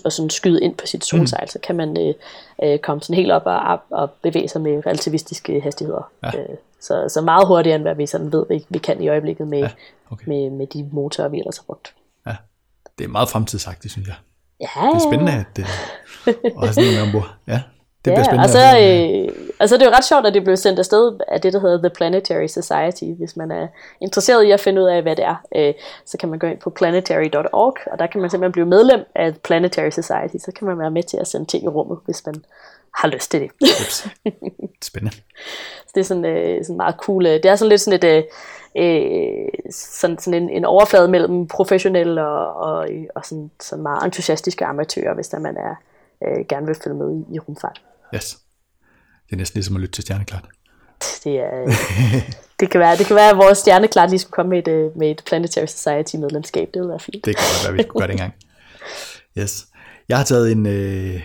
[0.04, 1.48] og, sådan skyde ind på sit solsejl, mm.
[1.48, 2.14] så kan man øh,
[2.64, 6.12] øh, komme sådan helt op og, op og bevæge sig med relativistiske hastigheder.
[6.24, 6.40] Ja.
[6.40, 9.48] Øh, så, så meget hurtigere, end hvad vi sådan ved, vi, vi kan i øjeblikket
[9.48, 9.70] med, ja,
[10.10, 10.28] okay.
[10.28, 11.94] med, med de motorer, vi ellers har brugt.
[12.28, 12.36] Ja,
[12.98, 14.16] det er meget fremtidsagtigt, synes jeg.
[14.60, 14.88] Ja.
[14.88, 15.66] Det er spændende at, øh,
[16.46, 17.36] at have sådan en ombord.
[17.48, 17.62] Ja.
[18.06, 18.42] Det ja.
[18.44, 21.20] Og så, øh, og så er det jo ret sjovt, at det blev sendt afsted
[21.28, 23.04] af det, der hedder The Planetary Society.
[23.18, 23.68] Hvis man er
[24.02, 25.74] interesseret i at finde ud af, hvad det er, øh,
[26.06, 29.36] så kan man gå ind på planetary.org, og der kan man simpelthen blive medlem af
[29.44, 30.36] Planetary Society.
[30.40, 32.36] Så kan man være med til at sende ting i rummet, hvis man
[32.96, 33.52] har lyst til det.
[34.84, 35.16] spændende.
[35.86, 37.26] så det er sådan, øh, sådan meget cool.
[37.26, 38.26] Øh, det er sådan lidt sådan et...
[38.76, 44.66] Øh, sådan, sådan en, en overflade mellem professionelle og, og, og sådan, sådan meget entusiastiske
[44.66, 45.76] amatører, hvis der man er,
[46.24, 47.82] øh, gerne vil følge med i, i rumfart.
[48.16, 48.38] Yes.
[49.26, 50.46] Det er næsten ligesom at lytte til Stjerneklart.
[51.24, 51.76] Det, er,
[52.60, 54.98] det, kan være, det kan være, at vores Stjerneklart lige skulle komme med et, øh,
[54.98, 56.68] med et Planetary Society medlemskab.
[56.74, 57.26] Det ville være fint.
[57.26, 58.34] Det kan være, at vi skulle gøre det engang.
[59.38, 59.68] Yes.
[60.10, 61.22] Jeg har taget en, øh,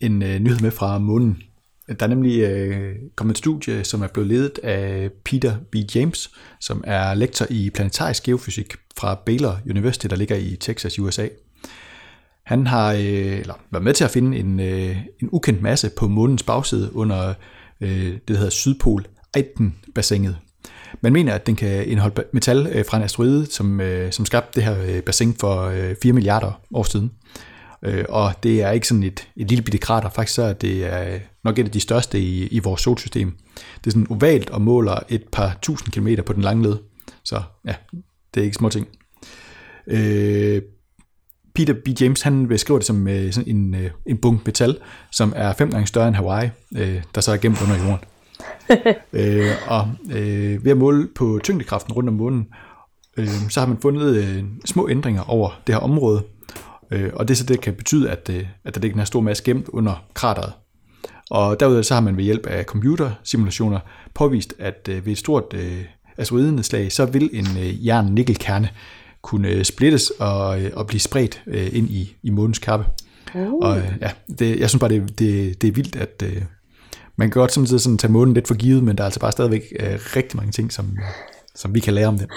[0.00, 1.42] en øh, nyhed med fra månen.
[1.88, 5.76] Der er nemlig øh, kommet et studie, som er blevet ledet af Peter B.
[5.94, 11.28] James, som er lektor i planetarisk geofysik fra Baylor University, der ligger i Texas, USA.
[12.52, 13.00] Han har øh,
[13.38, 17.34] eller, været med til at finde en, øh, en ukendt masse på månens bagside under
[17.80, 20.36] øh, det, der hedder Sydpol Aiden-bassinet.
[21.00, 24.60] Man mener, at den kan indeholde metal øh, fra en asteroide, som, øh, som skabte
[24.60, 27.10] det her øh, bassin for øh, 4 milliarder år siden.
[27.82, 30.84] Øh, og det er ikke sådan et, et lille bitte krater, faktisk så er det
[30.84, 33.32] er nok et af de største i, i vores solsystem.
[33.54, 36.76] Det er sådan ovalt og måler et par tusind kilometer på den lange led.
[37.24, 37.74] Så ja,
[38.34, 38.88] det er ikke små ting.
[39.86, 40.62] Øh,
[41.54, 41.88] Peter B.
[42.00, 44.78] James han beskriver det som øh, sådan en, øh, en bunk metal,
[45.10, 48.04] som er fem gange større end Hawaii, øh, der så er gemt under jorden.
[49.20, 52.46] øh, og øh, ved at måle på tyngdekraften rundt om månen,
[53.16, 56.22] øh, så har man fundet øh, små ændringer over det her område,
[56.90, 59.44] øh, og det så det kan betyde, at, øh, at der ligger en stor masse
[59.44, 60.52] gemt under krateret.
[61.30, 63.80] Og derudover så har man ved hjælp af computersimulationer
[64.14, 65.84] påvist, at øh, ved et stort øh,
[66.16, 68.68] asteroidenedslag, så vil en øh, jern-nikkelkerne
[69.22, 72.86] kunne øh, splittes og, øh, og blive spredt øh, ind i, i månens kappe.
[73.34, 73.52] Uh.
[73.52, 76.24] Og ja, det, jeg synes bare, det, det, det er vildt, at
[77.16, 79.32] man kan godt samtidig sådan tage månen lidt for givet, men der er altså bare
[79.32, 79.62] stadigvæk
[80.16, 80.98] rigtig mange ting, som,
[81.54, 82.28] som vi kan lære om det.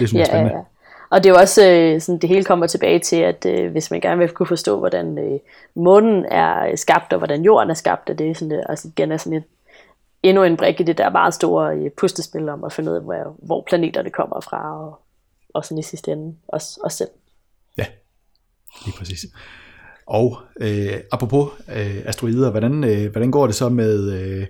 [0.00, 0.52] Det synes jeg er spændende.
[0.52, 0.64] Ja, ja.
[1.12, 3.90] Og det er jo også øh, sådan, det hele kommer tilbage til, at øh, hvis
[3.90, 5.38] man gerne vil kunne forstå, hvordan øh,
[5.74, 9.12] månen er skabt, og hvordan jorden er skabt, og det er sådan, det, altså igen
[9.12, 9.44] er sådan et,
[10.22, 13.02] endnu en brik i det der meget store øh, pustespil om at finde ud af,
[13.02, 15.00] hvor, hvor planeterne kommer fra, og
[15.54, 17.08] og sådan i sidste ende os, os selv.
[17.78, 17.86] Ja,
[18.86, 19.26] lige præcis.
[20.06, 24.46] Og øh, apropos øh, asteroider, hvordan, øh, hvordan går det så med øh,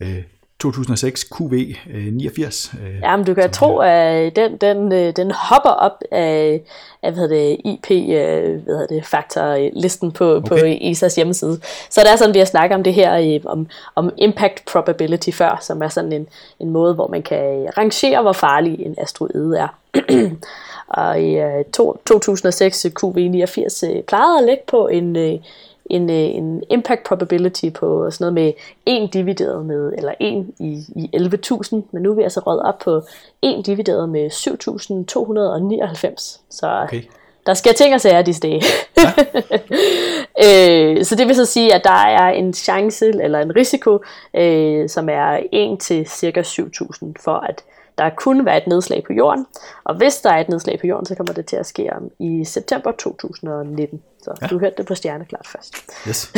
[0.00, 0.22] øh,
[0.58, 2.76] 2006 QV89?
[2.82, 6.60] Øh, Jamen, du kan tro, at den, den, øh, den hopper op af,
[7.02, 10.48] af hvad det, IP øh, hvad det, faktorlisten på, okay.
[10.48, 11.60] på ESA's hjemmeside.
[11.90, 15.58] Så det er sådan, vi har snakket om det her, om, om impact probability før,
[15.62, 16.28] som er sådan en,
[16.60, 19.68] en måde, hvor man kan rangere, hvor farlig en asteroide er.
[20.88, 25.16] og i uh, to, 2006 QV89 uh, plejede at lægge på en,
[25.90, 28.52] en, uh, en impact probability på sådan noget med
[28.86, 32.78] 1 divideret med, eller 1 i, i 11.000, men nu er vi altså røget op
[32.78, 33.02] på
[33.42, 36.40] 1 divideret med 7.299.
[36.50, 37.02] Så okay.
[37.46, 38.62] der sker ting og sager disse dage.
[38.96, 39.12] Ja.
[40.46, 43.98] øh, så det vil så sige, at der er en chance, eller en risiko,
[44.36, 47.64] øh, som er 1 til cirka 7.000 for, at
[47.98, 49.46] der kunne være et nedslag på jorden,
[49.84, 52.10] og hvis der er et nedslag på jorden, så kommer det til at ske om
[52.18, 54.02] i september 2019.
[54.34, 54.46] Så ja.
[54.46, 55.74] du hørte det på Stjerneklart først.
[56.08, 56.32] Yes.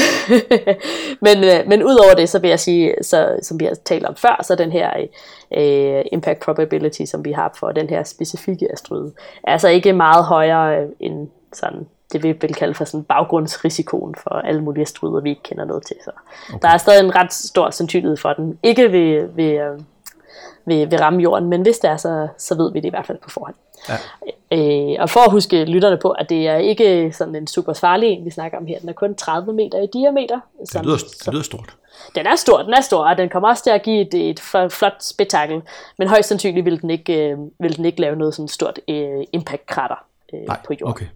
[1.26, 4.16] men, øh, men udover det, så vil jeg sige, så, som vi har talt om
[4.16, 4.90] før, så den her
[5.56, 10.24] øh, impact probability, som vi har for den her specifikke asteroide, er altså ikke meget
[10.24, 15.30] højere end sådan det vi vil kalde for sådan baggrundsrisikoen for alle mulige asteroider, vi
[15.30, 15.96] ikke kender noget til.
[16.04, 16.10] Så
[16.48, 16.58] okay.
[16.62, 19.80] der er stadig en ret stor sandsynlighed for, at den ikke vil, vil, øh,
[20.64, 23.06] vil, vil ramme jorden, men hvis det er, så, så ved vi det i hvert
[23.06, 23.54] fald på forhånd.
[23.88, 23.94] Ja.
[24.52, 28.08] Øh, og for at huske lytterne på, at det er ikke sådan en super farlig
[28.08, 28.78] en, vi snakker om her.
[28.78, 30.40] Den er kun 30 meter i diameter.
[30.64, 31.74] Som, det, lyder, det lyder stort.
[32.14, 34.40] Den er stor, den er stor, og den kommer også til at give et, et
[34.72, 35.62] flot spektakel,
[35.98, 39.24] men højst sandsynligt vil den ikke, øh, vil den ikke lave noget sådan stort øh,
[39.32, 40.90] impact-krater øh, Nej, på jorden.
[40.90, 41.06] Okay.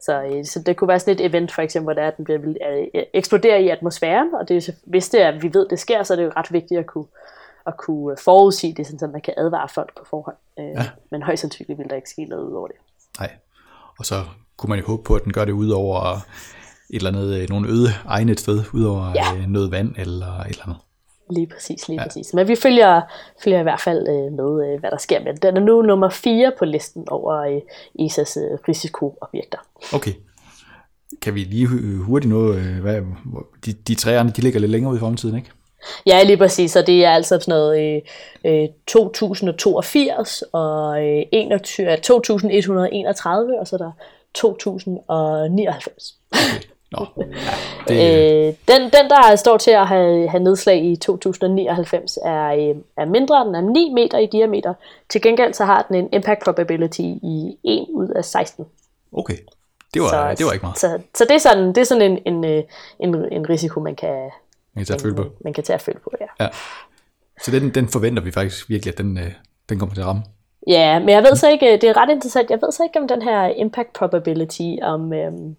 [0.00, 2.56] Så, øh, så det kunne være sådan et event, for eksempel, hvor der, den vil
[2.70, 6.16] øh, eksplodere i atmosfæren, og det, hvis det er, vi ved, det sker, så er
[6.16, 7.06] det jo ret vigtigt at kunne,
[7.66, 10.36] at kunne forudsige det, så man kan advare folk på forhånd.
[10.58, 10.90] Øh, ja.
[11.10, 12.76] Men højst sandsynligt vil der ikke ske noget ud over det.
[13.18, 13.30] Nej,
[13.98, 14.14] og så
[14.56, 16.16] kunne man jo håbe på, at den gør det ud over
[16.90, 19.46] et eller andet, nogle øde egne et sted, ud over ja.
[19.46, 20.78] noget vand eller et eller andet.
[21.30, 22.06] Lige præcis, lige ja.
[22.06, 22.34] præcis.
[22.34, 23.00] Men vi følger,
[23.44, 25.56] følger i hvert fald øh, med, øh, hvad der sker med den.
[25.56, 27.60] er nu nummer 4 på listen over øh,
[28.00, 29.58] ESA's øh, risikoobjekter.
[29.94, 30.12] Okay.
[31.22, 33.02] Kan vi lige hurtigt nå, øh, hvad,
[33.66, 35.50] de, de træerne, de ligger lidt længere ud i fremtiden, ikke?
[36.06, 38.02] Ja, lige præcis, og det er altså sådan noget
[38.44, 43.92] øh, 2082 og øh, 21, 2131, og så er der
[44.34, 46.14] 2099.
[46.92, 47.22] Okay.
[47.22, 47.34] Nå, ja,
[47.88, 48.46] det...
[48.48, 53.04] øh, den, den, der står til at have, have nedslag i 2099, er, øh, er
[53.04, 54.74] mindre, den er 9 meter i diameter.
[55.08, 58.66] Til gengæld så har den en impact probability i 1 ud af 16.
[59.12, 59.36] Okay,
[59.94, 60.78] det var, så, det var ikke meget.
[60.78, 62.62] Så, så det er sådan, det er sådan en, en, øh,
[63.00, 64.30] en, en risiko, man kan,
[64.74, 65.24] man kan tage at føle på.
[65.44, 66.44] Man kan tage at føle på, ja.
[66.44, 66.48] ja.
[67.40, 69.32] Så den, den forventer vi faktisk virkelig, at den, øh,
[69.68, 70.22] den kommer til at ramme.
[70.66, 73.08] Ja, men jeg ved så ikke, det er ret interessant, jeg ved så ikke om
[73.08, 75.56] den her impact probability, om, øhm,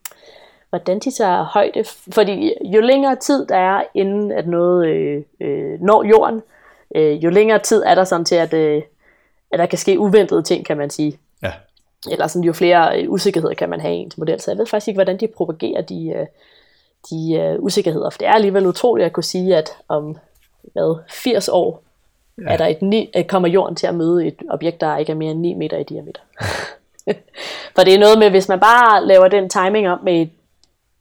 [0.69, 1.83] hvordan de tager højde.
[2.13, 6.41] Fordi jo længere tid der er, inden at noget øh, øh, når jorden,
[6.95, 8.81] øh, jo længere tid er der sådan til, at, øh,
[9.51, 11.17] at der kan ske uventede ting, kan man sige.
[11.43, 11.51] Ja.
[12.11, 14.41] Eller sådan, jo flere øh, usikkerheder kan man have i ens model.
[14.41, 16.25] Så jeg ved faktisk ikke, hvordan de propagerer de, øh,
[17.09, 18.09] de øh, usikkerheder.
[18.09, 20.17] For det er alligevel utroligt at kunne sige, at om
[20.73, 21.83] hvad, 80 år
[22.37, 22.53] ja.
[22.53, 25.15] er der et ni, øh, kommer jorden til at møde et objekt, der ikke er
[25.15, 26.21] mere end 9 meter i diameter.
[27.75, 30.29] For det er noget med, hvis man bare laver den timing op med et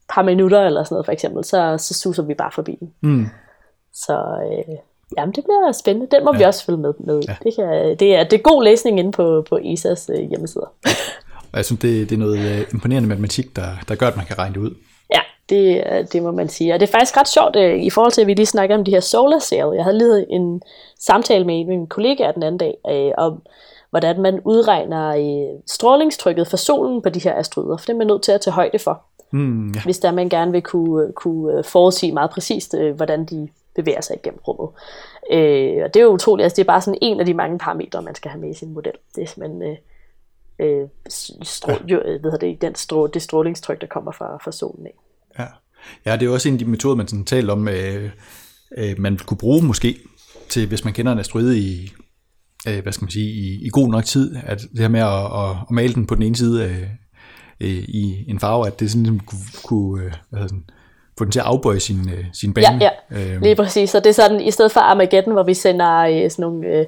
[0.09, 2.93] par minutter eller sådan noget for eksempel, så, så suser vi bare forbi den.
[3.01, 3.27] Mm.
[3.93, 4.77] Så øh,
[5.17, 6.17] jamen, det bliver spændende.
[6.17, 6.39] Den må ja.
[6.39, 6.93] vi også følge med.
[6.99, 7.21] med.
[7.29, 7.37] Ja.
[7.43, 10.73] Det, kan, det, er, det er god læsning inde på, på ESA's øh, hjemmesider.
[11.53, 14.27] Og jeg synes, det, det er noget øh, imponerende matematik, der, der gør, at man
[14.27, 14.75] kan regne det ud.
[15.15, 16.75] Ja, det, øh, det må man sige.
[16.75, 18.85] Og det er faktisk ret sjovt øh, i forhold til, at vi lige snakker om
[18.85, 19.75] de her solar sail.
[19.75, 20.63] Jeg havde lige en
[20.99, 23.43] samtale med en min kollega den anden dag øh, om,
[23.91, 28.07] hvordan man udregner øh, strålingstrykket fra solen på de her asteroider, for det er man
[28.07, 29.03] nødt til at tage højde for.
[29.31, 29.81] Mm, ja.
[29.85, 34.01] Hvis der man gerne vil kunne, kunne øh, forudsige meget præcist, øh, hvordan de bevæger
[34.01, 34.69] sig igennem rummet.
[35.31, 37.59] Øh, og det er jo utroligt, altså det er bare sådan en af de mange
[37.59, 38.93] parametre, man skal have med i sin model.
[39.17, 39.77] Det er simpelthen øh,
[40.59, 40.89] øh,
[41.43, 41.77] strå, ja.
[41.87, 44.95] jo, ved det, den strå, det strålingstryk, der kommer fra, fra solen af.
[45.39, 45.47] Ja.
[46.07, 48.11] ja, det er også en af de metoder, man sådan taler om, øh,
[48.79, 49.99] øh, man kunne bruge måske,
[50.49, 51.93] til hvis man kender en asteroide i,
[52.69, 55.09] øh, hvad skal man sige, i, i god nok tid, at det her med at,
[55.09, 56.83] at, at male den på den ene side øh,
[57.61, 60.65] øh, i en farve, at det sådan ligesom kunne, kunne øh, hvad sådan,
[61.19, 62.85] få den til at afbøje sin, øh, sin bane.
[62.85, 63.33] Ja, ja.
[63.33, 63.43] Øhm.
[63.43, 63.91] lige præcis.
[63.91, 66.69] Så det er sådan, i stedet for Armageddon, hvor vi sender øh, sådan nogle...
[66.69, 66.87] Øh,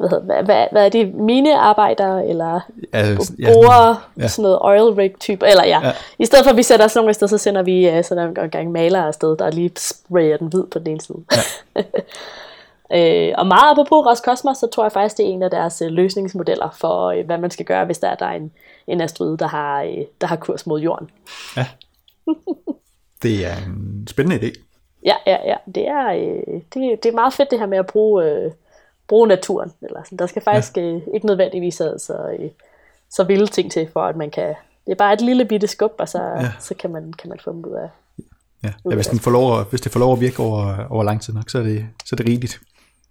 [0.00, 2.60] hvad, hvad, hvad, hvad er det, minearbejdere, eller
[2.92, 4.28] ja, bruger ja.
[4.28, 5.80] sådan noget oil rig type, eller ja.
[5.82, 5.92] ja.
[6.18, 8.50] I stedet for at vi sætter sådan nogle sted, så sender vi uh, sådan en
[8.50, 11.18] gang malere afsted, der lige sprayer den hvid på den ene side.
[11.32, 11.82] Ja.
[13.28, 15.88] øh, og meget apropos Roskosmos, så tror jeg faktisk, det er en af deres uh,
[15.88, 18.52] løsningsmodeller for, uh, hvad man skal gøre, hvis der er, der er en,
[18.86, 21.10] en asteroide, der har, øh, der har kurs mod jorden.
[21.56, 21.66] Ja.
[23.22, 24.52] Det er en spændende idé.
[25.04, 25.56] Ja, ja, ja.
[25.74, 28.50] Det er, øh, det, det er meget fedt det her med at bruge, øh,
[29.10, 29.72] bruge naturen.
[29.82, 30.18] Eller sådan.
[30.18, 30.82] Der skal faktisk ja.
[30.82, 32.50] øh, ikke nødvendigvis så, så, øh,
[33.10, 34.48] så vilde ting til, for at man kan...
[34.86, 36.52] Det er bare et lille bitte skub, og så, ja.
[36.60, 37.88] så kan, man, kan man få dem ud af...
[38.62, 41.22] Ja, ja hvis, den får lov, hvis det får lov at virke over, over lang
[41.22, 42.60] tid nok, så er det, så er det rigeligt.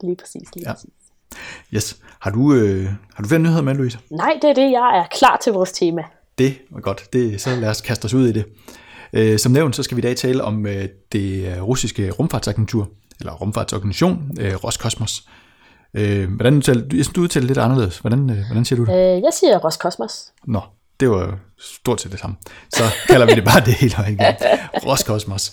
[0.02, 0.74] Lige præcis, lige ja.
[0.74, 0.90] præcis.
[1.74, 1.98] Yes.
[2.20, 4.00] Har du, øh, har du flere nyheder med, Louise?
[4.10, 4.72] Nej, det er det.
[4.72, 6.04] Jeg er klar til vores tema.
[6.38, 7.14] Det var godt.
[7.14, 8.46] Det, så lad os kaste os ud i det.
[9.14, 13.34] Øh, som nævnt, så skal vi i dag tale om øh, det russiske rumfartsagentur, eller
[13.34, 15.28] rumfartsorganisation, øh, Roskosmos.
[15.94, 17.98] Øh, hvordan udtaler, jeg synes, du udtaler lidt anderledes.
[17.98, 18.94] Hvordan, øh, hvordan siger du det?
[18.94, 20.26] Øh, jeg siger Roskosmos.
[20.48, 20.62] Nå,
[21.00, 22.36] det var stort set det samme.
[22.70, 24.36] Så kalder vi det bare det hele igen.
[24.86, 25.52] Roskosmos,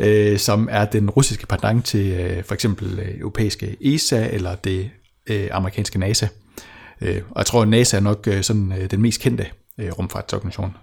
[0.00, 4.90] øh, som er den russiske pendant til øh, for eksempel øh, europæiske ESA, eller det
[5.26, 6.26] øh, amerikanske NASA.
[7.00, 9.46] Øh, og jeg tror, at NASA er nok øh, sådan øh, den mest kendte
[9.78, 10.76] øh, rumfartsorganisation.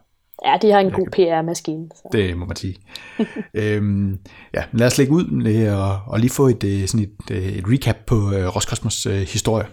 [0.46, 1.88] Ja, de har en god PR-maskine.
[1.96, 2.10] Så.
[2.12, 2.76] Det må man sige.
[3.54, 4.20] øhm,
[4.54, 7.44] ja, lad os lægge ud med at, og lige få et, øh, sådan et, øh,
[7.44, 9.66] et recap på øh, Roskosmos historie.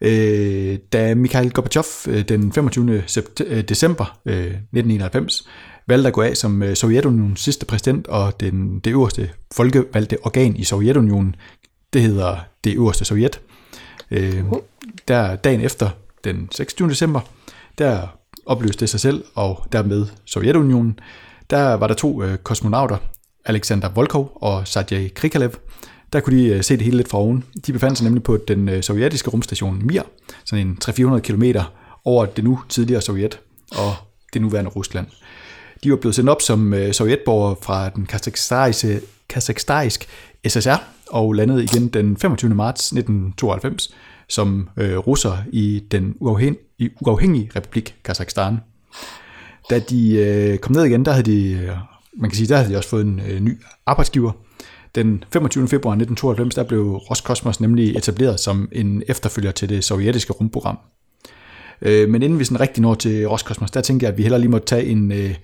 [0.00, 1.84] Øh, da Mikhail Gorbachev
[2.28, 3.02] den 25.
[3.68, 5.48] december øh, 1991
[5.86, 10.64] valgte at gå af som Sovjetunionens sidste præsident og den, det øverste folkevalgte organ i
[10.64, 11.36] Sovjetunionen,
[11.92, 13.40] det hedder det øverste Sovjet.
[14.10, 14.44] Øh,
[15.08, 15.90] der dagen efter,
[16.24, 16.88] den 26.
[16.88, 17.20] december,
[17.78, 18.17] der
[18.48, 20.98] opløste sig selv og dermed Sovjetunionen.
[21.50, 22.96] Der var der to øh, kosmonauter,
[23.44, 25.50] Alexander Volkov og Sergej Krikalev.
[26.12, 27.44] Der kunne de øh, se det hele lidt fra oven.
[27.66, 30.02] De befandt sig nemlig på den øh, sovjetiske rumstation Mir,
[30.44, 31.42] sådan en 300-400 km
[32.04, 33.94] over det nu tidligere Sovjet og
[34.32, 35.06] det nuværende Rusland.
[35.84, 38.06] De var blevet sendt op som øh, sovjetborgere fra den
[39.28, 40.06] kazakhstariske
[40.48, 42.54] SSR og landede igen den 25.
[42.54, 43.94] marts 1992
[44.28, 48.56] som øh, russer i den uafhæng- i uafhængige republik Kazakhstan.
[49.70, 51.68] Da de øh, kom ned igen, der havde de, øh,
[52.16, 54.32] man kan sige, der havde de også fået en øh, ny arbejdsgiver.
[54.94, 55.68] Den 25.
[55.68, 60.78] februar 1992, der blev Roskosmos nemlig etableret som en efterfølger til det sovjetiske rumprogram.
[61.82, 64.38] Øh, men inden vi sådan rigtig når til Roskosmos, der tænkte jeg, at vi heller
[64.38, 65.34] lige måtte tage en, øh,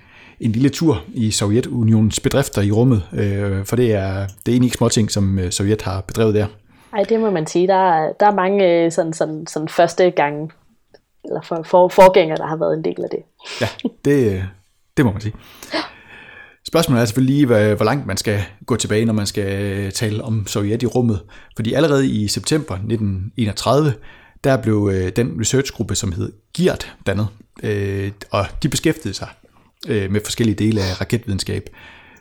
[0.40, 4.66] en lille tur i Sovjetunionens bedrifter i rummet, øh, for det er, det er egentlig
[4.66, 6.46] ikke småting, som øh, Sovjet har bedrevet der.
[6.94, 7.66] Ej, det må man sige.
[7.66, 10.50] Der er, der er mange øh, sådan, sådan, sådan første gange,
[11.24, 13.22] eller for, for, forgængere, der har været en del af det.
[13.60, 13.68] Ja,
[14.04, 14.42] det, øh,
[14.96, 15.34] det må man sige.
[16.66, 20.24] Spørgsmålet er selvfølgelig lige, hvor langt man skal gå tilbage, når man skal øh, tale
[20.24, 21.20] om Sovjet i rummet.
[21.56, 23.94] Fordi allerede i september 1931,
[24.44, 27.28] der blev den researchgruppe, som hed GIRT, dannet.
[28.30, 29.28] Og de beskæftigede sig
[29.88, 31.68] med forskellige dele af raketvidenskab.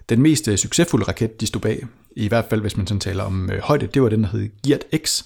[0.10, 1.86] Den mest øh, succesfulde raket, de stod bag,
[2.16, 4.50] i hvert fald hvis man sådan taler om øh, højde, det var den, der hed
[4.64, 5.24] Giat X,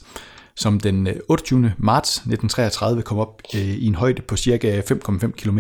[0.56, 1.74] som den øh, 28.
[1.78, 5.60] Marts 1933 kom op i en højde på cirka 5,5 km.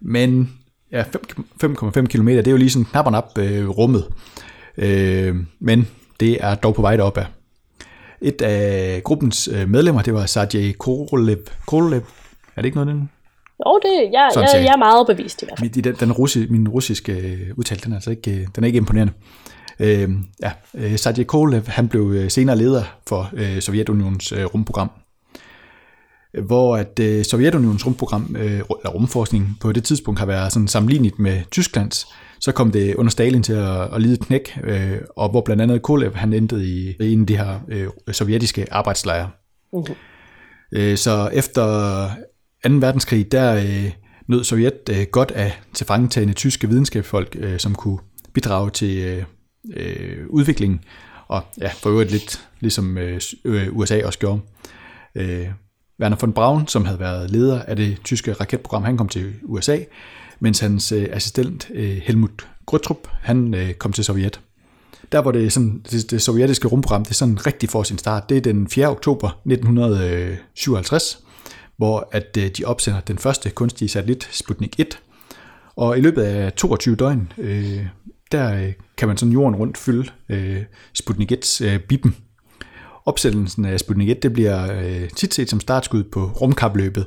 [0.00, 0.58] Men
[0.92, 4.08] ja, 5,5 km, det er jo lige sådan knap og nap øh, rummet.
[4.76, 5.88] Øh, men
[6.20, 7.26] det er dog på vej derop af.
[8.20, 11.38] Et af gruppens medlemmer, det var Sergej Korolev.
[11.66, 12.02] Korolev,
[12.56, 13.10] er det ikke noget, den
[13.66, 15.82] jo, det, jeg, jeg, jeg er meget bevidst i hvert fald.
[15.82, 19.12] Den, den russi, min russiske øh, udtale, den er altså ikke, den er ikke imponerende.
[19.80, 20.08] Øh,
[20.42, 24.90] ja, øh, Sergej Kolev, han blev øh, senere leder for øh, Sovjetunionens øh, rumprogram
[26.46, 31.18] hvor at øh, Sovjetunionens rumprogram, øh, eller rumforskning på det tidspunkt har været sådan sammenlignet
[31.18, 32.06] med Tysklands,
[32.40, 35.62] så kom det under Stalin til at, at lide et knæk, øh, og hvor blandt
[35.62, 39.30] andet Kolev han endte i, i en af de her øh, sovjetiske arbejdslejre.
[40.72, 41.64] Øh, så efter
[42.66, 42.68] 2.
[42.72, 43.92] verdenskrig, der øh,
[44.26, 47.98] nød Sovjet øh, godt af tilfangetagende tyske videnskabsfolk, øh, som kunne
[48.32, 49.24] bidrage til øh,
[49.76, 50.80] øh, udviklingen,
[51.28, 54.40] og ja, for øvrigt lidt ligesom øh, øh USA også gjorde.
[55.14, 55.48] Øh,
[56.00, 59.78] Werner von Braun, som havde været leder af det tyske raketprogram, han kom til USA,
[60.40, 64.40] mens hans øh, assistent øh, Helmut Grøtrup, han øh, kom til Sovjet.
[65.12, 68.36] Der hvor det, sådan, det, det sovjetiske rumprogram, det sådan rigtig får sin start, det
[68.36, 68.88] er den 4.
[68.88, 71.24] oktober 1957,
[71.78, 74.98] hvor at øh, de opsender den første kunstige satellit, Sputnik 1,
[75.76, 77.86] og i løbet af 22 døgn øh,
[78.32, 80.62] der øh, kan man sådan jorden rundt fylde øh,
[80.94, 82.16] Sputnik 1's øh, bippen.
[83.04, 87.06] Opsættelsen af Sputnik 1, det bliver øh, tit set som startskud på rumkapløbet,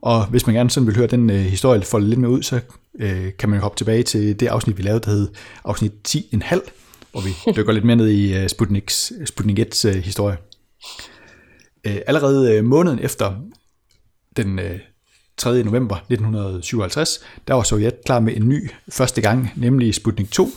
[0.00, 2.60] og hvis man gerne sådan vil høre den øh, historie folde lidt mere ud, så
[2.98, 5.28] øh, kan man hoppe tilbage til det afsnit, vi lavede, der hed
[5.64, 6.60] afsnit 10,5,
[7.10, 10.36] hvor vi dykker lidt mere ned i øh, Sputniks, Sputnik 1's øh, historie.
[11.86, 13.34] Øh, allerede øh, måneden efter
[14.36, 14.78] den øh,
[15.36, 15.62] 3.
[15.62, 20.48] november 1957, der var Sovjet klar med en ny første gang, nemlig Sputnik 2,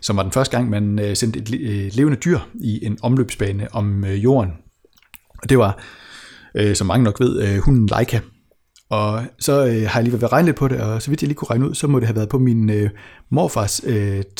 [0.00, 1.48] som var den første gang, man øh, sendte et
[1.94, 4.52] levende dyr i en omløbsbane om øh, jorden.
[5.42, 5.78] Og det var,
[6.74, 8.20] som mange nok ved, hunden Leica.
[8.90, 11.36] Og så har jeg lige været regnet lidt på det, og så vidt jeg lige
[11.36, 12.88] kunne regne ud, så må det have været på min
[13.30, 13.80] morfars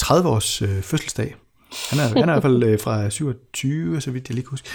[0.00, 1.34] 30-års fødselsdag.
[1.90, 4.68] Han er, han er i hvert fald fra 27, så vidt jeg lige kan huske,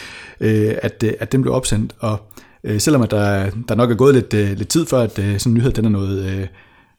[0.84, 1.96] at, at den blev opsendt.
[2.00, 2.32] Og
[2.64, 5.40] øh, selvom at der, der nok er gået lidt, øh, lidt tid før, at øh,
[5.40, 6.48] sådan en nyhed den er noget øh,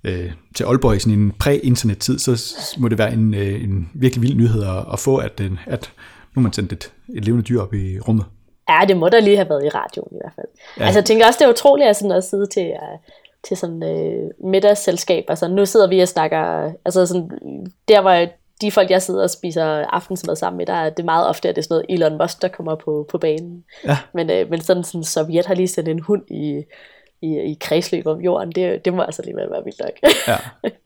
[0.04, 4.22] øh, til Aalborg i sådan en præ-internet-tid, så må det være en, øh, en virkelig
[4.22, 5.92] vild nyhed at, at få, at, øh, at
[6.36, 8.24] nu man sendt et, et levende dyr op i rummet.
[8.68, 10.46] Ja, det må da lige have været i radioen i hvert fald.
[10.78, 10.84] Ja.
[10.84, 12.98] Altså jeg tænker også, det er utroligt at, sådan at sidde til, uh,
[13.48, 15.24] til sådan uh, middagsselskab.
[15.28, 17.30] Altså nu sidder vi og snakker, altså sådan,
[17.88, 18.26] der hvor
[18.62, 21.56] de folk, jeg sidder og spiser aftensmad sammen med, der er det meget ofte, at
[21.56, 23.64] det er sådan noget Elon Musk, der kommer på, på banen.
[23.84, 23.98] Ja.
[24.14, 26.64] Men, øh, men sådan, sådan Sovjet har lige sendt en hund i,
[27.22, 30.12] i, i kredsløb om jorden, det, det må altså alligevel være vildt nok.
[30.28, 30.36] ja.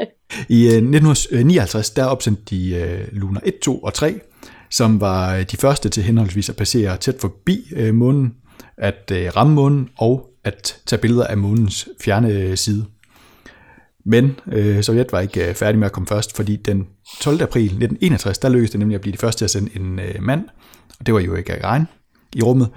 [0.58, 4.20] I øh, 1959, der opsendte de øh, Luna 1, 2 og 3,
[4.70, 8.34] som var øh, de første til henholdsvis at passere tæt forbi øh, månen.
[8.76, 12.84] at øh, ramme månen og at tage billeder af månens fjerne side.
[14.06, 16.86] Men øh, Sovjet var ikke øh, færdig med at komme først, fordi den
[17.20, 17.42] 12.
[17.42, 20.22] april 1961, der lykkedes det nemlig at blive de første til at sende en øh,
[20.22, 20.44] mand,
[21.00, 21.84] og det var jo ikke Gagarin,
[22.36, 22.68] i rummet.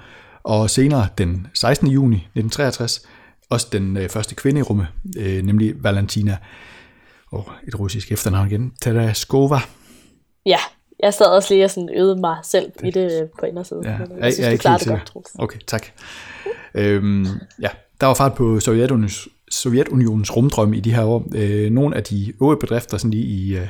[0.42, 1.88] Og senere, den 16.
[1.88, 3.06] juni 1963,
[3.50, 4.86] også den øh, første kvinde i rummet,
[5.18, 6.36] øh, nemlig Valentina,
[7.32, 9.58] og et russisk efternavn igen, Taraskova.
[10.46, 10.58] Ja,
[11.02, 13.84] jeg sad også lige og sådan øvede mig selv det, i det på indersiden.
[13.84, 15.30] Ja, jeg, jeg, jeg synes, jeg er du klarede det godt, Troels.
[15.38, 15.86] Okay, tak.
[16.74, 17.26] øhm,
[17.62, 17.68] ja,
[18.00, 21.28] der var fart på Sovjetunionens, Sovjetunionens rumdrøm i de her år.
[21.34, 23.68] Øh, nogle af de øvrige bedrifter sådan lige i, øh,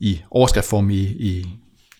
[0.00, 1.46] i overskriftform i, i,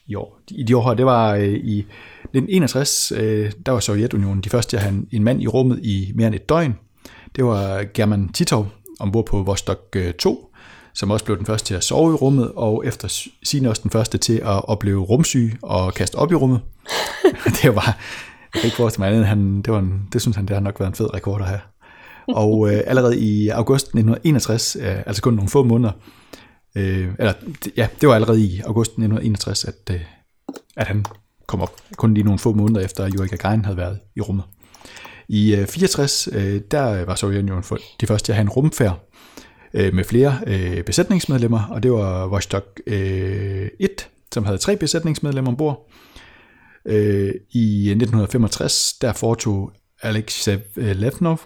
[0.07, 4.41] i, år, i de år her, det var øh, i 1961, øh, der var Sovjetunionen
[4.41, 6.74] de første til at have en, en mand i rummet i mere end et døgn.
[7.37, 8.68] Det var German Titov
[9.01, 10.53] ombord på Vostok øh, 2,
[10.95, 13.91] som også blev den første til at sove i rummet, og efter sin også den
[13.91, 16.61] første til at opleve rumsyge og kaste op i rummet.
[17.62, 17.97] det var,
[18.55, 20.61] jeg kan ikke forestille mig andet, han, det, var en, det synes han, det har
[20.61, 21.61] nok været en fed rekord at have
[22.29, 25.93] og øh, allerede i august 1961, øh, altså kun nogle få måneder,
[26.77, 27.33] øh, eller
[27.77, 30.01] ja, det var allerede i august 1961, at, øh,
[30.77, 31.05] at han
[31.47, 34.45] kom op, kun lige nogle få måneder efter, at Yuri Gagarin havde været i rummet.
[35.29, 39.11] I øh, 64, øh, der var Sovjetunionen for de første at have en rumfærd
[39.74, 45.51] øh, med flere øh, besætningsmedlemmer, og det var Vostok øh, 1, som havde tre besætningsmedlemmer
[45.51, 45.91] ombord.
[46.87, 49.72] Øh, I 1965, der foretog
[50.03, 51.41] Alexej Levnov,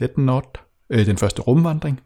[0.00, 2.00] 1908, øh, den første rumvandring.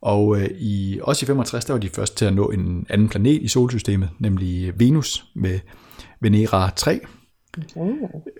[0.00, 3.08] Og øh, i, også i 65, der var de først til at nå en anden
[3.08, 5.58] planet i solsystemet, nemlig Venus med
[6.20, 7.00] Venera 3.
[7.76, 7.90] Okay.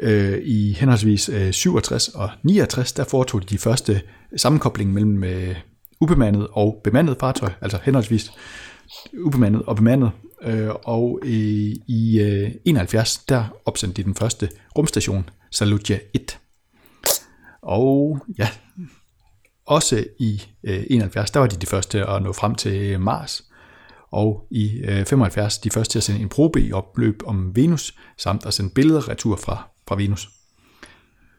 [0.01, 4.03] Øh, I henholdsvis øh, 67 og 69, der foretog de de første
[4.37, 5.57] sammenkobling mellem øh,
[6.01, 8.33] ubemandet og bemandet fartøj, altså henholdsvis
[9.25, 10.11] ubemandet og bemandet.
[10.43, 11.31] Øh, og øh,
[11.89, 14.49] i øh, 71, der opsendte de den første
[14.79, 16.39] rumstation, Salutia 1.
[17.63, 18.49] Og ja,
[19.67, 23.01] også i øh, 71, der var de de første til at nå frem til øh,
[23.01, 23.43] Mars.
[24.11, 27.95] Og i øh, 75, de første til at sende en probe i opløb om Venus,
[28.19, 30.31] samt at sende billeder retur fra, fra Venus.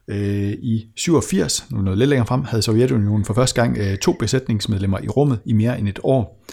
[0.08, 4.14] Øh, I 87, nu noget lidt længere frem, havde Sovjetunionen for første gang øh, to
[4.14, 6.44] besætningsmedlemmer i rummet i mere end et år.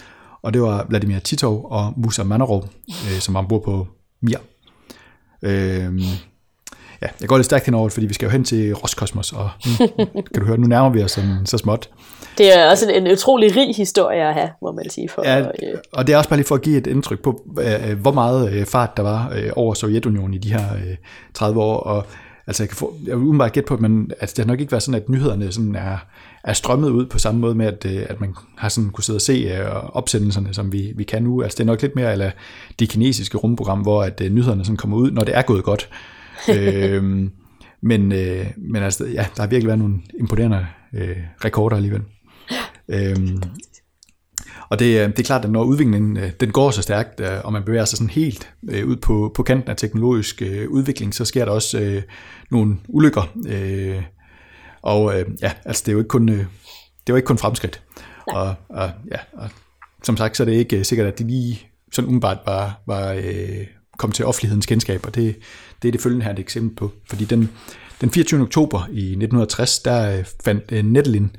[0.41, 3.87] Og det var Vladimir Titov og Musa Manarov, øh, som var ombord på
[4.21, 4.37] Mir.
[5.41, 5.93] Øh,
[7.01, 9.87] ja, jeg går lidt stærkt henover, fordi vi skal jo hen til Roskosmos, og nu,
[10.33, 11.89] kan du høre, nu nærmer vi os sådan, så småt.
[12.37, 15.09] Det er også en, en utrolig rig historie at have, må man sige.
[15.09, 15.47] For, Ja, øh,
[15.91, 18.53] og det er også bare lige for at give et indtryk på, øh, hvor meget
[18.53, 20.95] øh, fart der var øh, over Sovjetunionen i de her øh,
[21.33, 22.05] 30 år, og
[22.47, 24.59] altså jeg kan få, jeg vil umiddelbart gætte på, at man, altså, det har nok
[24.59, 25.97] ikke været sådan, at nyhederne sådan er,
[26.43, 29.17] er strømmet ud på samme måde med, at, øh, at man har sådan kunne sidde
[29.17, 31.41] og se øh, opsendelserne, som vi, vi kan nu.
[31.41, 32.31] Altså det er nok lidt mere eller
[32.79, 35.89] det kinesiske rumprogram, hvor at øh, nyhederne sådan kommer ud, når det er gået godt.
[36.55, 37.31] øhm,
[37.81, 42.01] men, øh, men altså, ja, der har virkelig været nogle imponerende øh, rekorder alligevel.
[42.89, 43.41] Øhm,
[44.69, 47.27] og det, øh, det er klart, at når udviklingen øh, den går så stærkt, øh,
[47.43, 51.15] og man bevæger sig sådan helt øh, ud på, på kanten af teknologisk øh, udvikling,
[51.15, 52.01] så sker der også øh,
[52.51, 53.37] nogle ulykker.
[53.47, 54.03] Øh,
[54.81, 57.37] og øh, ja, altså det er jo ikke kun, øh, det er jo ikke kun
[57.37, 57.81] fremskridt.
[58.27, 59.49] Og, og, ja, og
[60.03, 63.65] som sagt, så er det ikke sikkert, at det lige sådan umiddelbart var, var øh,
[63.99, 65.35] kom til offentlighedens kendskab, og det,
[65.81, 66.91] det er det følgende her et eksempel på.
[67.09, 67.49] Fordi den,
[68.01, 68.41] den 24.
[68.41, 71.35] oktober i 1960, der øh, fandt øh, Nedelin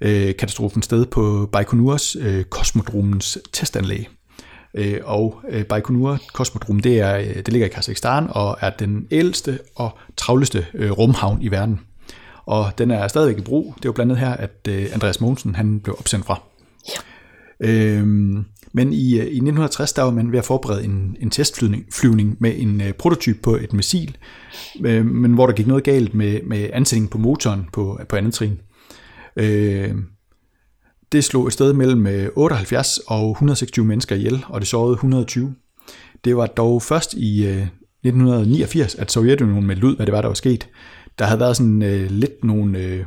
[0.00, 2.16] øh, katastrofen sted på Baikonurs
[2.50, 4.08] kosmodromens testanlæg.
[5.04, 10.66] Og Baikonur kosmodrom, det, er, det ligger i Kazakhstan og er den ældste og travleste
[10.74, 11.80] rumhavn i verden.
[12.46, 13.74] Og den er stadigvæk i brug.
[13.76, 16.40] Det er jo blandt andet her, at Andreas Mogensen han blev opsendt fra.
[16.88, 17.00] Ja.
[17.60, 18.44] Øhm,
[18.76, 22.36] men i, øh, i 1960 der var man ved at forberede en, en testflyvning flyvning
[22.40, 24.16] med en øh, prototyp på et missil,
[24.84, 28.34] øh, men hvor der gik noget galt med, med ansætningen på motoren på, på andet
[28.34, 28.60] trin.
[29.36, 29.94] Øh,
[31.12, 35.54] det slog et sted mellem øh, 78 og 126 mennesker ihjel, og det sårede 120.
[36.24, 37.62] Det var dog først i øh,
[38.04, 40.68] 1989, at Sovjetunionen meldte ud, hvad det var, der var sket.
[41.18, 43.04] Der havde været sådan øh, lidt nogle, øh,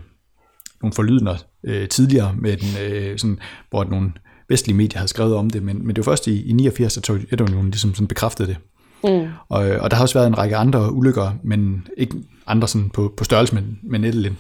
[0.82, 3.40] nogle forlydende øh, tidligere, med den, øh, sådan,
[3.70, 4.12] hvor nogle
[4.50, 7.06] vestlige medier havde skrevet om det, men, men det var først i, i 89, at
[7.06, 8.58] Sovjetunionen ligesom sådan bekræftede det.
[9.04, 9.28] Mm.
[9.50, 12.16] Og, og der har også været en række andre ulykker, men ikke
[12.48, 14.38] andre sådan på, på størrelse med, med Nedelin.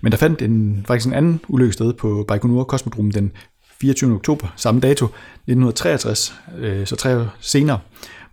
[0.00, 3.32] Men der fandt en, faktisk en anden ulykke sted på Baikonur Kosmodrom den
[3.80, 4.14] 24.
[4.14, 7.78] oktober, samme dato, 1963, øh, så tre år senere,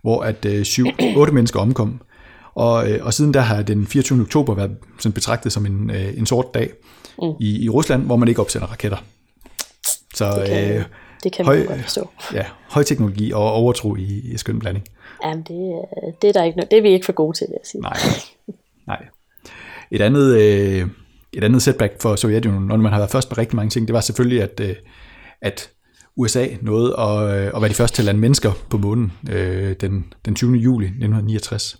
[0.02, 2.00] hvor at øh, syv, otte mennesker omkom.
[2.54, 4.20] Og, øh, og siden der har den 24.
[4.20, 6.70] oktober været sådan betragtet som en, øh, en sort dag
[7.22, 7.28] mm.
[7.40, 8.98] i, i Rusland, hvor man ikke opsender raketter.
[10.14, 10.84] Så kan, øh,
[11.24, 12.10] det kan høj- man godt forstå.
[12.32, 14.86] ja, højteknologi og overtro i, i skøn blanding.
[15.24, 17.54] Jamen, det, er- det, er der ikke, det er vi ikke for gode til, vil
[17.62, 17.80] jeg sige.
[17.80, 17.96] Nej,
[18.86, 19.04] nej.
[19.90, 20.88] Et andet, øh,
[21.32, 23.94] et andet setback for Sovjetunionen, når man har været først med rigtig mange ting, det
[23.94, 24.74] var selvfølgelig, at, øh,
[25.42, 25.70] at
[26.16, 29.76] USA nåede at, øh, at være de første til at lande mennesker på månen øh,
[29.80, 30.56] den, den 20.
[30.56, 31.78] juli 1969.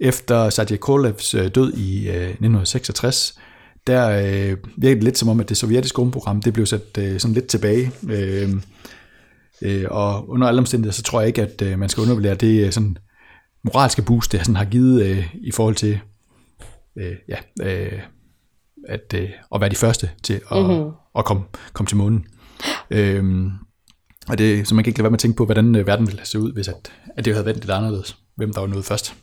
[0.00, 3.38] Efter Sergej Korolevs øh, død i øh, 1966,
[3.86, 7.20] der øh, virkede det lidt som om, at det sovjetiske rumprogram det blev sat øh,
[7.20, 7.92] sådan lidt tilbage.
[8.08, 8.50] Øh,
[9.62, 12.66] øh, og under alle omstændigheder, så tror jeg ikke, at øh, man skal undervurdere det
[12.66, 12.96] øh, sådan
[13.64, 16.00] moralske boost, det sådan har givet øh, i forhold til
[16.98, 18.00] øh, ja, øh,
[18.88, 20.90] at, øh, at være de første til at, mm-hmm.
[21.18, 22.24] at komme, komme til månen.
[22.90, 23.50] Øhm,
[24.28, 26.06] og det, så man kan ikke lade være med at tænke på, hvordan øh, verden
[26.06, 28.16] ville set ud, hvis at, at det havde vendt lidt anderledes.
[28.36, 29.14] Hvem der var nået først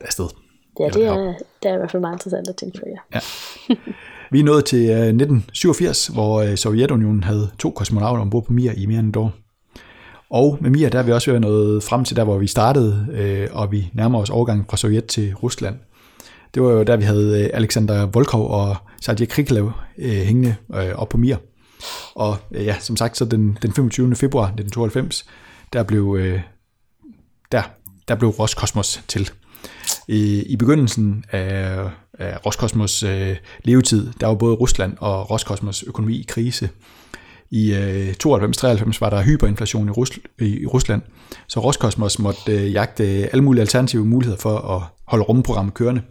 [0.00, 0.45] afsted.
[0.80, 3.20] Ja, det er, det er i hvert fald meget interessant at tænke på, ja.
[3.68, 3.74] ja.
[4.30, 8.72] Vi er nået til 1987, øh, hvor øh, Sovjetunionen havde to kosmonauter ombord på Mir
[8.76, 9.32] i mere end et år.
[10.30, 13.48] Og med Mir, der er vi også været nået frem til der, hvor vi startede,
[13.52, 15.76] og vi nærmer os overgangen fra Sovjet til Rusland.
[16.54, 20.54] Det var jo der, vi havde Alexander Volkov og Sergej Kriklev hængende
[20.94, 21.36] op på Mir.
[22.14, 24.14] Og ja, som sagt, så den, den 25.
[24.14, 25.26] februar 1992,
[25.72, 26.18] der blev,
[27.52, 27.62] der,
[28.08, 29.30] der blev Roskosmos til.
[30.08, 31.78] I, i begyndelsen af,
[32.18, 36.68] af Roskosmos øh, levetid, der var både Rusland og Roskosmos økonomi i krise.
[37.50, 41.02] I øh, 92-93 var der hyperinflation i, Rus- i Rusland,
[41.48, 46.02] så Roskosmos måtte øh, jagte alle mulige alternative muligheder for at holde rumprogrammet kørende.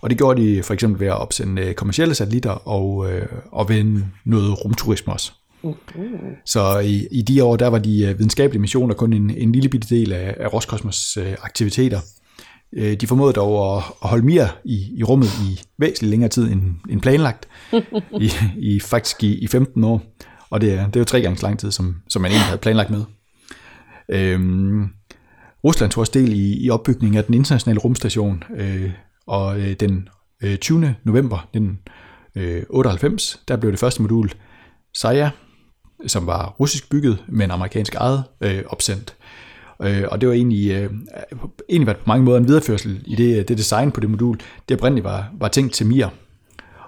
[0.00, 3.68] Og det gjorde de for eksempel ved at opsende øh, kommersielle satellitter og, øh, og
[3.68, 5.32] ved noget rumturisme også.
[5.62, 6.36] Mm-hmm.
[6.44, 9.68] Så i, i de år, der var de øh, videnskabelige missioner kun en, en lille
[9.68, 12.00] bitte del af, af Roskosmos øh, aktiviteter.
[12.72, 16.62] Øh, de formåede dog at holde mere i, i rummet i væsentligt længere tid end,
[16.90, 17.48] end planlagt,
[18.20, 20.02] i, i faktisk i, i 15 år.
[20.50, 22.46] Og det er, det er jo tre gange så lang tid, som, som man egentlig
[22.46, 23.04] havde planlagt med.
[24.08, 24.88] Øhm,
[25.64, 28.90] Rusland tog også del i, i opbygningen af den internationale rumstation, øh,
[29.26, 30.08] og øh, den
[30.42, 30.94] øh, 20.
[31.04, 34.30] november 1998, øh, der blev det første modul
[34.94, 35.30] Saya,
[36.06, 39.16] som var russisk bygget, men amerikansk ejet, øh, opsendt.
[39.82, 40.90] Øh, og det var egentlig, øh,
[41.68, 44.38] egentlig været på mange måder en videreførsel i det, øh, det design på det modul.
[44.68, 46.08] Det oprindeligt var, var tænkt til Mir.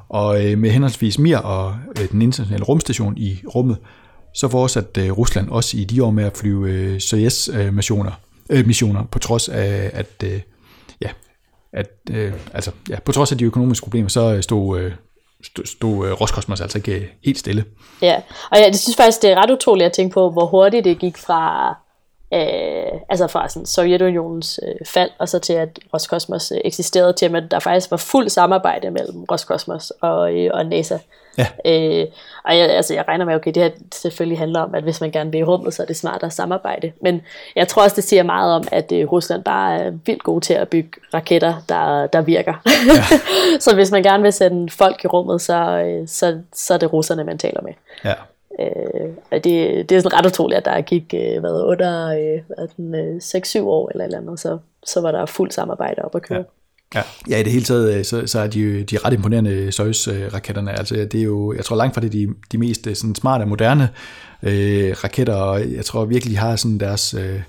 [0.09, 3.77] Og øh, med henholdsvis Mir og øh, den internationale rumstation i rummet,
[4.35, 8.13] så fortsatte øh, Rusland også i de år med at flyve øh, Soyuz-missioner,
[8.51, 10.41] øh, øh, missioner, på trods af, at, øh,
[11.03, 11.09] ja,
[11.73, 14.93] at øh, altså, ja, på trods af de økonomiske problemer, så øh, stod, øh,
[15.45, 17.65] stod, stod øh, Roskosmos altså ikke øh, helt stille.
[18.03, 18.17] Ja,
[18.51, 21.19] og jeg synes faktisk, det er ret utroligt at tænke på, hvor hurtigt det gik
[21.19, 21.75] fra
[22.35, 27.37] øh, altså fra sådan Sovjetunionens øh, fald, og så til at Roskosmos øh, eksisterede, til
[27.37, 30.99] at der faktisk var fuld samarbejde mellem Roskosmos og, øh, og NASA.
[31.39, 31.47] Ja.
[31.65, 32.07] Øh,
[32.45, 35.11] og jeg, altså, jeg regner med, okay, det her selvfølgelig handler om, at hvis man
[35.11, 36.93] gerne vil i rummet, så er det smart at samarbejde.
[37.03, 37.23] Men
[37.57, 40.55] jeg tror også, det siger meget om, at øh, Rusland bare er vildt god til
[40.55, 42.55] at bygge raketter, der, der virker.
[42.67, 43.19] Ja.
[43.65, 46.93] så hvis man gerne vil sende folk i rummet, så, øh, så, så er det
[46.93, 47.73] russerne, man taler med.
[48.05, 48.15] Ja.
[48.61, 49.45] Øh, det,
[49.89, 53.17] det er sådan ret utroligt, at der gik øh, hvad, under øh, hvad, den, øh,
[53.17, 56.39] 6-7 år eller eller andet, så, så var der fuld samarbejde op at køre.
[56.39, 56.45] Ja.
[56.95, 57.03] Ja.
[57.29, 60.79] ja, i det hele taget, øh, så, så er de, de ret imponerende Soyuz-raketterne.
[60.79, 63.43] Altså, det er jo, jeg tror langt fra det de, de mest øh, sådan, smarte
[63.43, 63.89] og moderne
[64.43, 67.41] øh, raketter, og jeg tror virkelig, de har sådan deres øh,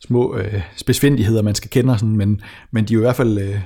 [0.00, 2.40] små øh, spidsfindigheder, man skal kende, sådan, men,
[2.70, 3.60] men de er jo i hvert fald øh,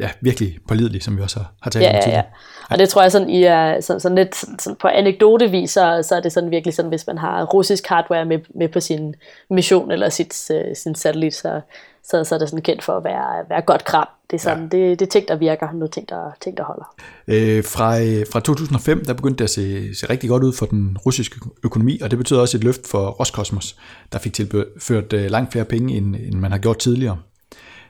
[0.00, 2.24] ja, virkelig pålidelige, som vi også har, har talt ja, om tidligere.
[2.24, 2.53] Ja, ja.
[2.70, 6.14] Og det tror jeg sådan, I er sådan, sådan lidt sådan på anekdotevis, så, så
[6.16, 9.14] er det sådan virkelig sådan, hvis man har russisk hardware med, med på sin
[9.50, 11.60] mission eller sit, uh, sin satellit, så,
[12.04, 14.08] så, så er det sådan kendt for at være, være godt kram.
[14.30, 14.78] Det er, sådan, ja.
[14.78, 16.94] det, det er ting, der virker, nu ting, der, ting, der holder.
[17.28, 20.66] Øh, fra, øh, fra 2005, der begyndte det at se, se rigtig godt ud for
[20.66, 23.76] den russiske økonomi, og det betyder også et løft for Roskosmos,
[24.12, 27.18] der fik tilført øh, langt flere penge, end, end man har gjort tidligere.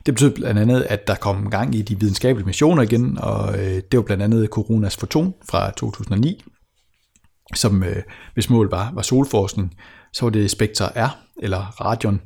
[0.06, 3.82] Det betød blandt andet, at der kom gang i de videnskabelige missioner igen, og øh,
[3.90, 6.44] det var blandt andet Coronas Foton fra 2009,
[7.54, 8.02] som øh,
[8.34, 9.74] hvis mål var, var solforskning.
[10.12, 12.20] Så var det Spectre R, eller Radion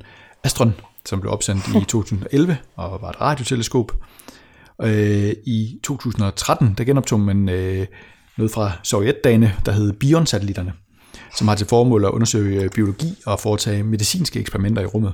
[0.45, 0.75] Astron,
[1.05, 3.93] som blev opsendt i 2011 og var et radioteleskop.
[4.83, 7.87] Øh, I 2013 der genoptog man øh,
[8.39, 10.73] noget fra Sovjetdagene, der hed Bion-satellitterne,
[11.37, 15.13] som har til formål at undersøge biologi og foretage medicinske eksperimenter i rummet.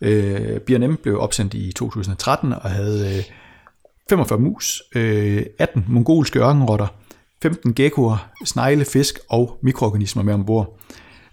[0.00, 3.24] Øh, BNM blev opsendt i 2013 og havde øh,
[4.08, 6.86] 45 mus, øh, 18 mongolske ørkenrotter,
[7.42, 10.78] 15 geckoer, snegle, fisk og mikroorganismer med ombord.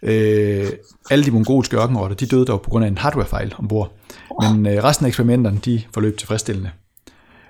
[0.02, 0.68] Øh,
[1.10, 3.94] alle de mongolske ørkenrotter, de døde dog på grund af en hardwarefejl ombord.
[4.42, 6.72] Men øh, resten af eksperimenterne, de forløb tilfredsstillende.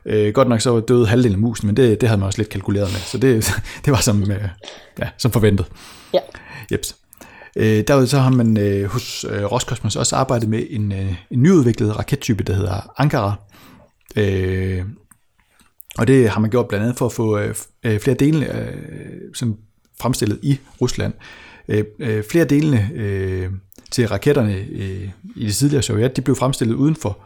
[0.05, 2.49] Øh, godt nok så døde halvdelen af musen, men det, det havde man også lidt
[2.49, 3.53] kalkuleret med, så det,
[3.86, 4.47] det var som, øh,
[4.99, 5.66] ja, som forventet.
[6.13, 6.20] Ja.
[6.72, 6.95] Jeps.
[7.56, 11.43] Øh, derudover så har man øh, hos øh, Roskosmos også arbejdet med en, øh, en
[11.43, 13.36] nyudviklet rakettype, der hedder Ankara.
[14.16, 14.84] Øh,
[15.97, 18.74] Og det har man gjort blandt andet for at få øh, øh flere dele øh,
[19.34, 19.58] sådan
[20.01, 21.14] fremstillet i Rusland.
[21.68, 23.49] Øh, øh, flere delene øh,
[23.91, 27.18] til raketterne øh, i det tidligere Sovjet, de blev fremstillet uden for,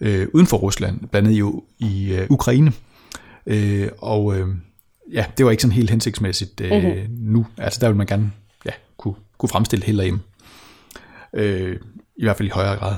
[0.00, 2.72] øh, uden for Rusland, blandt andet i, i øh, Ukraine.
[3.46, 4.48] Øh, og øh,
[5.12, 7.14] ja, det var ikke sådan helt hensigtsmæssigt øh, mm-hmm.
[7.18, 7.46] nu.
[7.58, 8.32] Altså der vil man gerne
[9.42, 10.20] kunne, fremstille helt derhjemme.
[11.34, 11.76] Øh,
[12.16, 12.96] I hvert fald i højere grad.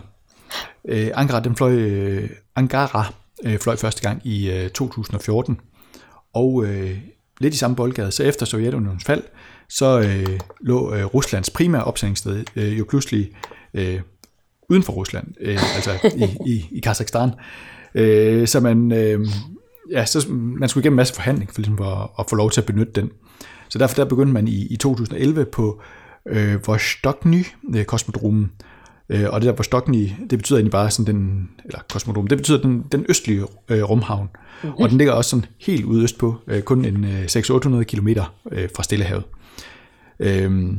[0.89, 3.13] Øh, Ankara, den fløj, øh, Ankara
[3.45, 5.61] øh, fløj første gang i øh, 2014,
[6.35, 6.99] og øh,
[7.41, 9.23] lidt i samme boldgade, så efter Sovjetunionens fald,
[9.69, 13.31] så øh, lå øh, Ruslands primære opsendingssted øh, jo pludselig
[13.75, 14.01] øh,
[14.69, 17.31] uden for Rusland, øh, altså i, i, i Kazakhstan.
[17.95, 19.27] Øh, så man, øh,
[19.91, 22.61] ja, så man skulle igennem en masse forhandling for ligesom at, at få lov til
[22.61, 23.11] at benytte den.
[23.69, 25.83] Så derfor der begyndte man i, i 2011 på
[26.29, 27.45] øh, Vostokny
[27.75, 28.53] øh, kosmodromen,
[29.09, 32.61] øh, og det der Vostokny, det betyder egentlig bare sådan den, eller kosmodrom, det betyder
[32.61, 34.29] den, den østlige øh, rumhavn,
[34.63, 34.83] mm-hmm.
[34.83, 38.09] og den ligger også sådan helt ude øst på, øh, kun en øh, 600-800 km
[38.53, 39.25] øh, fra Stillehavet.
[40.19, 40.73] Øh,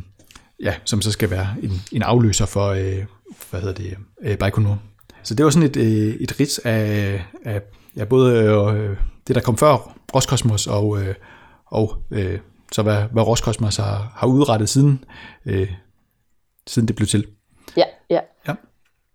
[0.63, 3.03] ja, som så skal være en, en afløser for, øh,
[3.49, 4.79] hvad hedder det, øh, Baikonur.
[5.23, 7.61] Så det var sådan et, øh, et rit af, af
[7.95, 11.15] ja, både øh, det, der kom før Roskosmos, og, øh,
[11.65, 12.39] og øh,
[12.71, 15.03] så hvad, hvad Roskosmos har, har udrettet siden,
[15.45, 15.71] øh,
[16.67, 17.27] siden det blev til.
[17.77, 18.19] Ja, ja.
[18.47, 18.53] ja.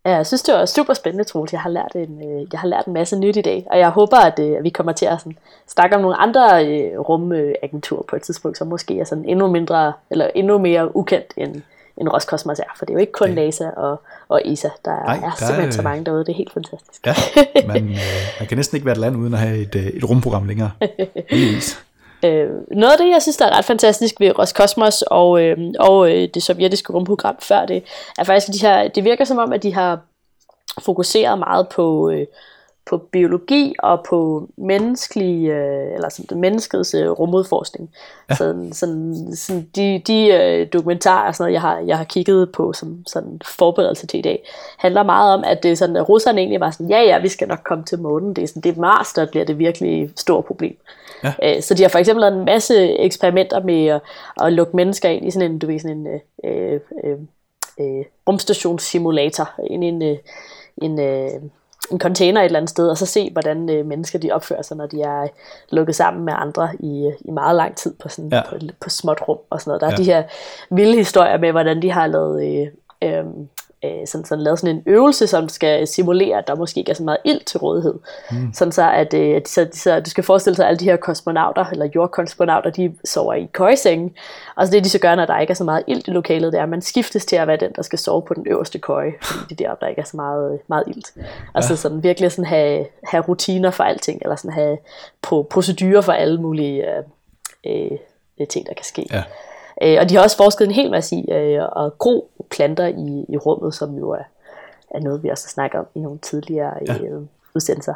[0.05, 1.53] Ja, jeg synes, det var super spændende, Troels.
[1.53, 3.90] Jeg har lært en, øh, jeg har lært en masse nyt i dag, og jeg
[3.90, 5.38] håber, at, øh, at vi kommer til at sådan,
[5.68, 9.92] snakke om nogle andre øh, rumagenturer på et tidspunkt, som måske er sådan endnu mindre,
[10.11, 11.62] eller endnu mere ukendt end,
[11.96, 15.16] end Roskosmos er, for det er jo ikke kun NASA og, og ESA, der Nej,
[15.16, 17.07] er der simpelthen er, så mange derude, det er helt fantastisk.
[17.07, 17.14] Ja,
[17.72, 17.98] man, øh,
[18.40, 20.70] man kan næsten ikke være et land uden at have et, et rumprogram længere.
[22.24, 26.10] Øh, noget af det, jeg synes, der er ret fantastisk ved Roskosmos og, øh, og
[26.10, 27.84] øh, det sovjetiske rumprogram før det,
[28.18, 30.00] er faktisk, at de her, det virker som om, at de har
[30.78, 32.26] fokuseret meget på, øh,
[32.87, 37.91] på biologi og på menneskelig, øh, eller sådan, menneskets øh, rumudforskning.
[38.31, 38.35] Ja.
[38.35, 42.72] Sådan, sådan, sådan de, de øh, dokumentarer, sådan noget, jeg, har, jeg har kigget på
[42.72, 46.61] som sådan forberedelse til i dag, handler meget om, at det sådan, at russerne egentlig
[46.61, 48.37] var sådan, ja ja, vi skal nok komme til månen.
[48.37, 50.76] Det er, sådan, det er Mars, der bliver det virkelig stort problem.
[51.24, 51.33] Ja.
[51.43, 54.01] Øh, så de har for eksempel lavet en masse eksperimenter med at,
[54.43, 57.18] at lukke mennesker ind i sådan en, du ved, sådan en øh, øh,
[57.81, 60.16] øh, rumstationssimulator, ind i en, øh,
[60.83, 61.31] en øh,
[61.91, 64.76] en container et eller andet sted, og så se, hvordan øh, mennesker de opfører sig,
[64.76, 65.28] når de er
[65.70, 68.43] lukket sammen med andre i, i meget lang tid på, sådan, ja.
[68.49, 69.80] på, på småt rum og sådan noget.
[69.80, 69.97] Der er ja.
[69.97, 70.22] de her
[70.70, 72.66] vilde historier med, hvordan de har lavet øh,
[73.03, 73.24] øh,
[73.85, 76.95] øh, sådan, sådan lavet sådan en øvelse, som skal simulere, at der måske ikke er
[76.95, 77.95] så meget ild til rådighed.
[78.31, 78.53] Mm.
[78.55, 81.64] Sådan så, at, øh, så, så, du skal forestille sig, at alle de her kosmonauter,
[81.64, 84.14] eller jordkosmonauter, de sover i køjesenge.
[84.57, 86.53] Og så det, de så gør, når der ikke er så meget ild i lokalet,
[86.53, 88.78] det er, at man skiftes til at være den, der skal sove på den øverste
[88.78, 91.22] køje, fordi det er der ikke er så meget, meget ild.
[91.55, 94.78] Og så sådan virkelig sådan have, have rutiner for alting, eller sådan have
[95.51, 96.85] procedurer for alle mulige
[97.66, 97.91] øh,
[98.41, 99.07] øh, ting, der kan ske.
[99.12, 99.22] Ja.
[99.83, 103.24] Øh, og de har også forsket en hel masse i øh, at gro planter i,
[103.28, 104.24] i rummet, som jo er,
[104.91, 106.95] er noget, vi også har snakket om i nogle tidligere ja.
[106.95, 107.22] øh,
[107.55, 107.95] udsendelser.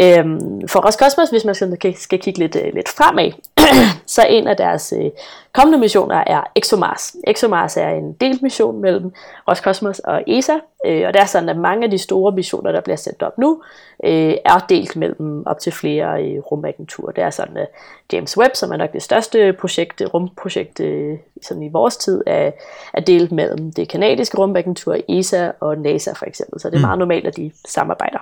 [0.00, 3.32] Øhm, for Roskosmos, hvis man skal, skal kigge lidt, øh, lidt fremad,
[4.16, 5.10] så en af deres øh,
[5.52, 7.16] kommende missioner er ExoMars.
[7.26, 9.12] ExoMars er en delt mission mellem
[9.48, 10.54] Roskosmos og ESA,
[10.86, 13.38] øh, og det er sådan, at mange af de store missioner, der bliver sendt op
[13.38, 13.62] nu,
[14.04, 17.12] øh, er delt mellem op til flere øh, rumagenturer.
[17.12, 17.68] Det er sådan, at
[18.12, 22.50] James Webb, som er nok det største projekt, rumprojekt øh, sådan i vores tid, er,
[22.92, 26.60] er delt mellem det kanadiske rumagentur, ESA og NASA for eksempel.
[26.60, 26.82] Så det er mm.
[26.82, 28.18] meget normalt, at de samarbejder.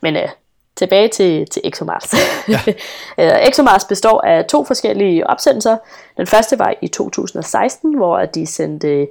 [0.00, 0.28] Men øh,
[0.76, 2.14] tilbage til, til ExoMars.
[2.48, 2.60] Ja.
[3.18, 5.76] Øh, ExoMars består af to forskellige opsendelser.
[6.16, 9.06] Den første var i 2016, hvor de sendte øh,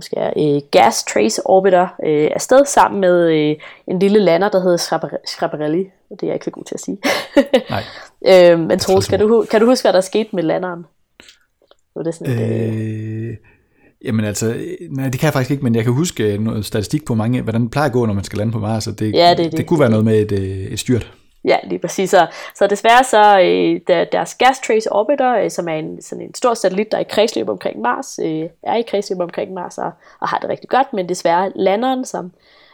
[0.00, 3.56] skal jeg, øh, Gas Trace Orbiter øh, afsted sammen med øh,
[3.86, 5.90] en lille lander, der hedder Schiaparelli.
[6.10, 6.98] Det er jeg ikke så god til at sige.
[7.70, 7.82] Nej.
[8.26, 10.86] øh, men Troels, kan du, kan du huske, hvad der skete med landeren?
[11.94, 13.28] Var det sådan øh...
[13.28, 13.38] Et,
[14.04, 14.56] Jamen altså,
[14.90, 17.62] nej, det kan jeg faktisk ikke, men jeg kan huske noget statistik på mange, hvordan
[17.62, 19.58] det plejer at gå, når man skal lande på Mars, og det, ja, det, det,
[19.58, 21.12] det kunne være noget med et, øh, et styrt.
[21.44, 22.10] Ja, lige præcis.
[22.10, 26.24] Så, så desværre så øh, der, deres Gas Trace Orbiter, øh, som er en, sådan
[26.24, 29.78] en stor satellit, der er i kredsløb omkring Mars, øh, er i kredsløb omkring Mars
[29.78, 29.90] og,
[30.20, 32.32] og har det rigtig godt, men desværre landeren, som,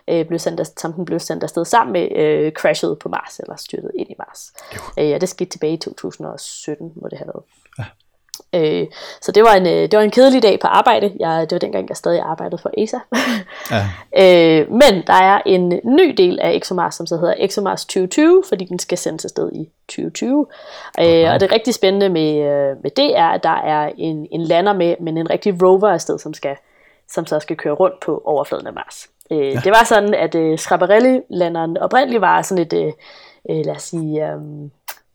[0.09, 3.57] øh, blev sendt, som den blev sendt afsted sammen med, øh, crashede på Mars, eller
[3.57, 4.53] styrtet ind i Mars.
[4.99, 7.45] Øh, og det skete tilbage i 2017, må det have været.
[7.79, 7.85] Ja.
[8.55, 8.87] Øh,
[9.21, 11.13] så det var, en, øh, det var en kedelig dag på arbejde.
[11.21, 12.99] Jeg, det var dengang, jeg stadig arbejdede for ESA.
[13.71, 13.85] ja.
[14.61, 18.65] øh, men der er en ny del af ExoMars, som så hedder ExoMars 2020, fordi
[18.65, 20.47] den skal sendes afsted i 2020.
[20.99, 21.27] Okay.
[21.27, 24.43] Øh, og det rigtig spændende med, øh, med det er, at der er en, en
[24.43, 26.57] lander med, men en rigtig rover afsted, som, skal,
[27.09, 29.09] som så skal køre rundt på overfladen af Mars.
[29.31, 29.61] Øh, ja.
[29.65, 32.93] Det var sådan, at øh, Schiaparelli-landeren oprindeligt var sådan et, øh
[33.45, 34.27] lad os sige...
[34.27, 34.39] Øh,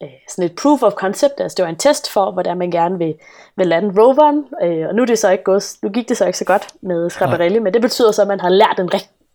[0.04, 2.98] øh, sådan et proof of concept, altså det var en test for, hvordan man gerne
[2.98, 3.14] vil,
[3.56, 6.26] vil lande roveren, øh, og nu, er det så ikke gået, nu gik det så
[6.26, 8.90] ikke så godt med Schiaparelli, men det betyder så, at man har lært en,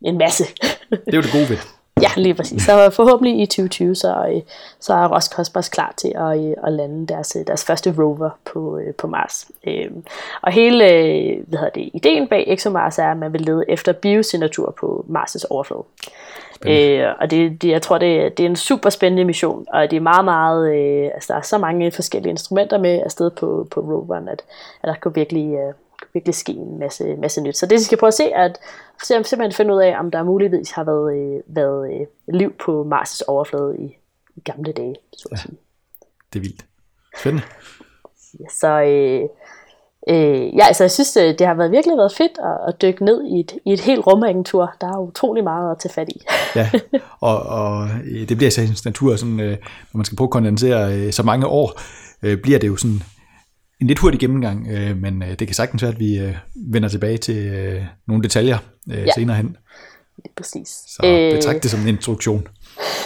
[0.04, 0.44] en masse.
[0.90, 1.58] det er jo det gode ved
[2.02, 2.62] Ja, lige præcis.
[2.62, 4.42] Så forhåbentlig i 2020, så, øh,
[4.80, 8.80] så er Roscosmos klar til at, øh, at lande deres, øh, deres første rover på,
[8.98, 9.46] på Mars.
[10.42, 10.84] Og hele
[11.46, 15.44] hvad hedder det, ideen bag ExoMars er, at man vil lede efter biosignatur på Mars'
[15.50, 15.84] overflade.
[16.66, 19.96] Øh, og det, det, jeg tror, det, det er en super spændende mission, og det
[19.96, 23.80] er meget, meget, øh, altså der er så mange forskellige instrumenter med afsted på, på
[23.80, 24.42] roveren, at,
[24.82, 25.74] at der kan virkelig, øh,
[26.12, 27.56] virkelig ske en masse, masse nyt.
[27.56, 28.60] Så det, vi skal prøve at se, er at
[29.02, 33.22] simpelthen finde ud af, om der muligvis har været, øh, været øh, liv på Mars'
[33.28, 33.96] overflade i,
[34.36, 34.94] i gamle dage.
[35.12, 35.54] Så at sige.
[35.54, 36.64] Ja, det er vildt.
[37.18, 37.46] Spændende.
[38.50, 39.28] Så øh,
[40.08, 43.04] øh, ja, altså jeg synes, det, det har været virkelig været fedt at, at dykke
[43.04, 44.74] ned i et, i et helt rumagentur.
[44.80, 46.20] Der er utrolig meget at tage fat i.
[46.60, 46.70] ja,
[47.20, 47.88] og, og
[48.28, 49.56] det bliver i sagens natur, sådan, øh,
[49.92, 51.80] når man skal prøve at kondensere øh, så mange år,
[52.22, 53.02] øh, bliver det jo sådan
[53.80, 56.88] en lidt hurtig gennemgang, øh, men øh, det kan sagtens være, at vi øh, vender
[56.88, 58.58] tilbage til øh, nogle detaljer
[58.90, 59.12] øh, ja.
[59.14, 59.56] senere hen.
[60.16, 60.68] Lige præcis.
[60.68, 62.48] Så øh, betragt det som en introduktion.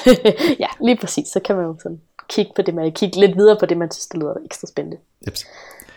[0.64, 1.28] ja, lige præcis.
[1.28, 3.90] Så kan man jo sådan kigge på det, man kigge lidt videre på det, man
[3.90, 4.96] synes, det lyder ekstra spændende.
[5.28, 5.34] Yep.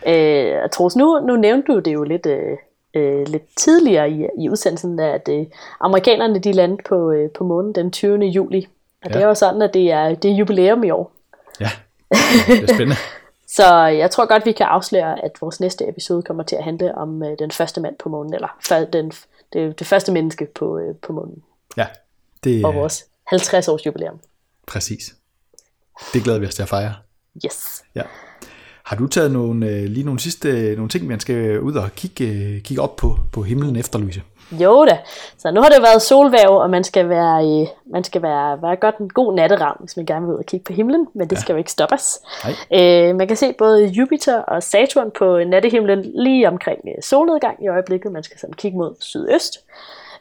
[0.06, 2.56] Øh, Troels, nu, nu nævnte du det jo lidt, øh,
[2.94, 5.46] øh, lidt tidligere i, i udsendelsen, at øh,
[5.80, 8.24] amerikanerne de landede på, øh, på månen den 20.
[8.24, 8.68] juli.
[9.04, 9.14] Og ja.
[9.14, 11.12] det er jo sådan, at det er, det er jubilæum i år.
[11.60, 11.70] Ja,
[12.46, 12.96] det er spændende.
[13.56, 16.94] Så jeg tror godt, vi kan afsløre, at vores næste episode kommer til at handle
[16.94, 19.12] om øh, den første mand på månen, eller den,
[19.52, 21.42] det, det første menneske på, øh, på månen.
[21.76, 21.86] Ja.
[22.44, 24.20] Det, og vores 50 års jubilæum.
[24.66, 25.14] Præcis.
[26.12, 26.94] Det glæder vi os til at fejre.
[27.46, 27.82] Yes.
[27.94, 28.02] Ja.
[28.90, 32.24] Har du taget nogle, øh, lige nogle sidste nogle ting, man skal ud og kigge,
[32.24, 34.22] øh, kigge op på, på himlen efter, Louise?
[34.52, 34.98] Jo da.
[35.38, 38.96] Så nu har det været solværv, og man skal være, man skal være, være godt
[38.96, 41.40] en god natteravn, hvis man gerne vil ud og kigge på himlen, men det ja.
[41.40, 42.18] skal jo ikke stoppe os.
[42.72, 47.68] Øh, man kan se både Jupiter og Saturn på nattehimlen lige omkring øh, solnedgang i
[47.68, 48.12] øjeblikket.
[48.12, 49.58] Man skal sådan kigge mod sydøst.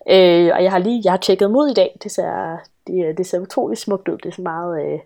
[0.10, 1.98] Øh, og jeg har lige jeg har tjekket mod i dag.
[2.04, 2.58] Det ser,
[2.88, 4.18] det, det ser utroligt smukt ud.
[4.18, 4.84] Det er så meget...
[4.86, 5.00] Øh,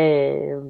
[0.00, 0.62] øh,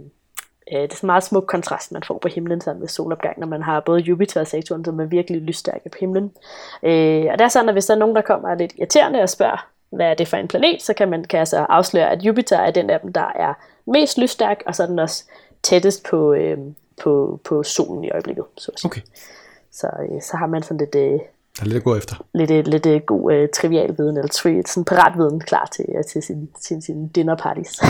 [0.72, 3.40] Øh, det er sådan en meget smuk kontrast, man får på himlen sådan ved solopgang,
[3.40, 6.32] når man har både Jupiter og Saturn, som er virkelig lysstærke på himlen.
[6.82, 9.28] Øh, og det er sådan, at hvis der er nogen, der kommer lidt irriterende og
[9.28, 12.58] spørger, hvad er det for en planet, så kan man kan altså afsløre, at Jupiter
[12.58, 13.54] er den af dem, der er
[13.86, 15.24] mest lysstærk, og så er den også
[15.62, 16.58] tættest på, øh,
[17.02, 18.44] på, på solen i øjeblikket.
[18.56, 19.00] Så, okay.
[19.72, 21.20] så, øh, så har man sådan lidt, øh,
[21.58, 22.24] der er lidt at gå efter.
[22.34, 26.04] Lidt, lidt, lidt uh, god uh, trivial viden, eller tri, sådan paratviden klar til, uh,
[26.04, 27.80] til sin, sin, sin dinner parties.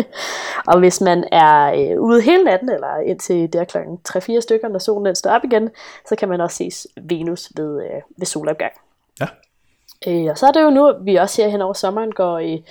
[0.70, 4.78] og hvis man er uh, ude hele natten, eller indtil der klokken 3-4 stykker, når
[4.78, 5.70] solen den står op igen,
[6.08, 8.72] så kan man også se Venus ved, uh, ved solopgang.
[9.20, 9.26] Ja.
[10.06, 12.64] Uh, og så er det jo nu, vi også ser hen over sommeren, går i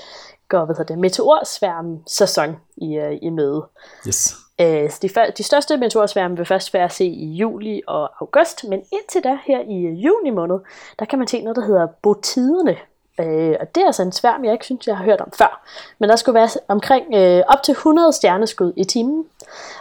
[0.47, 3.65] går hvad hedder det, meteorsværm sæson i, uh, i møde.
[4.07, 4.35] Yes.
[4.59, 8.81] Øh, de, de største meteorsværme vil først være at se i juli og august, men
[8.91, 10.59] indtil da her i juni måned,
[10.99, 12.77] der kan man se noget, der hedder botiderne.
[13.19, 15.67] Øh, og det er altså en sværm, jeg ikke synes, jeg har hørt om før.
[15.99, 19.25] Men der skulle være omkring øh, op til 100 stjerneskud i timen,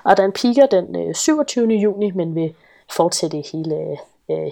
[0.05, 1.67] og den piker den 27.
[1.69, 2.55] juni, men vil
[2.91, 3.99] fortsætte hele,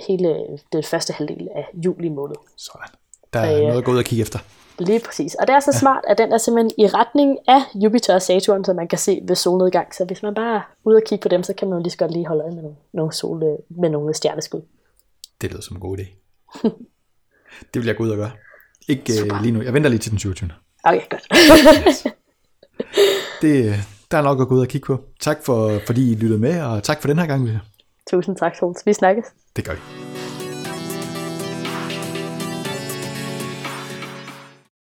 [0.06, 2.36] hele den første halvdel af juli måned.
[2.56, 2.88] Sådan.
[3.32, 4.38] Der er øh, noget at gå ud og kigge efter.
[4.78, 5.34] Lige præcis.
[5.34, 8.64] Og det er så smart, at den er simpelthen i retning af Jupiter og Saturn,
[8.64, 9.94] så man kan se ved solnedgang.
[9.94, 11.90] Så hvis man bare er ude og kigge på dem, så kan man jo lige
[11.90, 14.60] så godt lige holde øje med nogle, nogle, sol, med nogle stjerneskud.
[15.40, 16.04] Det lyder som en god idé.
[17.74, 18.30] det vil jeg gå ud og gøre.
[18.88, 19.62] Ikke uh, lige nu.
[19.62, 20.50] Jeg venter lige til den 27.
[20.84, 21.28] Okay, godt.
[23.42, 23.74] det,
[24.10, 25.00] der er nok at gå ud og kigge på.
[25.20, 27.48] Tak for, fordi I lyttede med, og tak for den her gang.
[28.10, 28.86] Tusind tak, Sols.
[28.86, 29.26] Vi snakkes.
[29.56, 30.05] Det gør vi.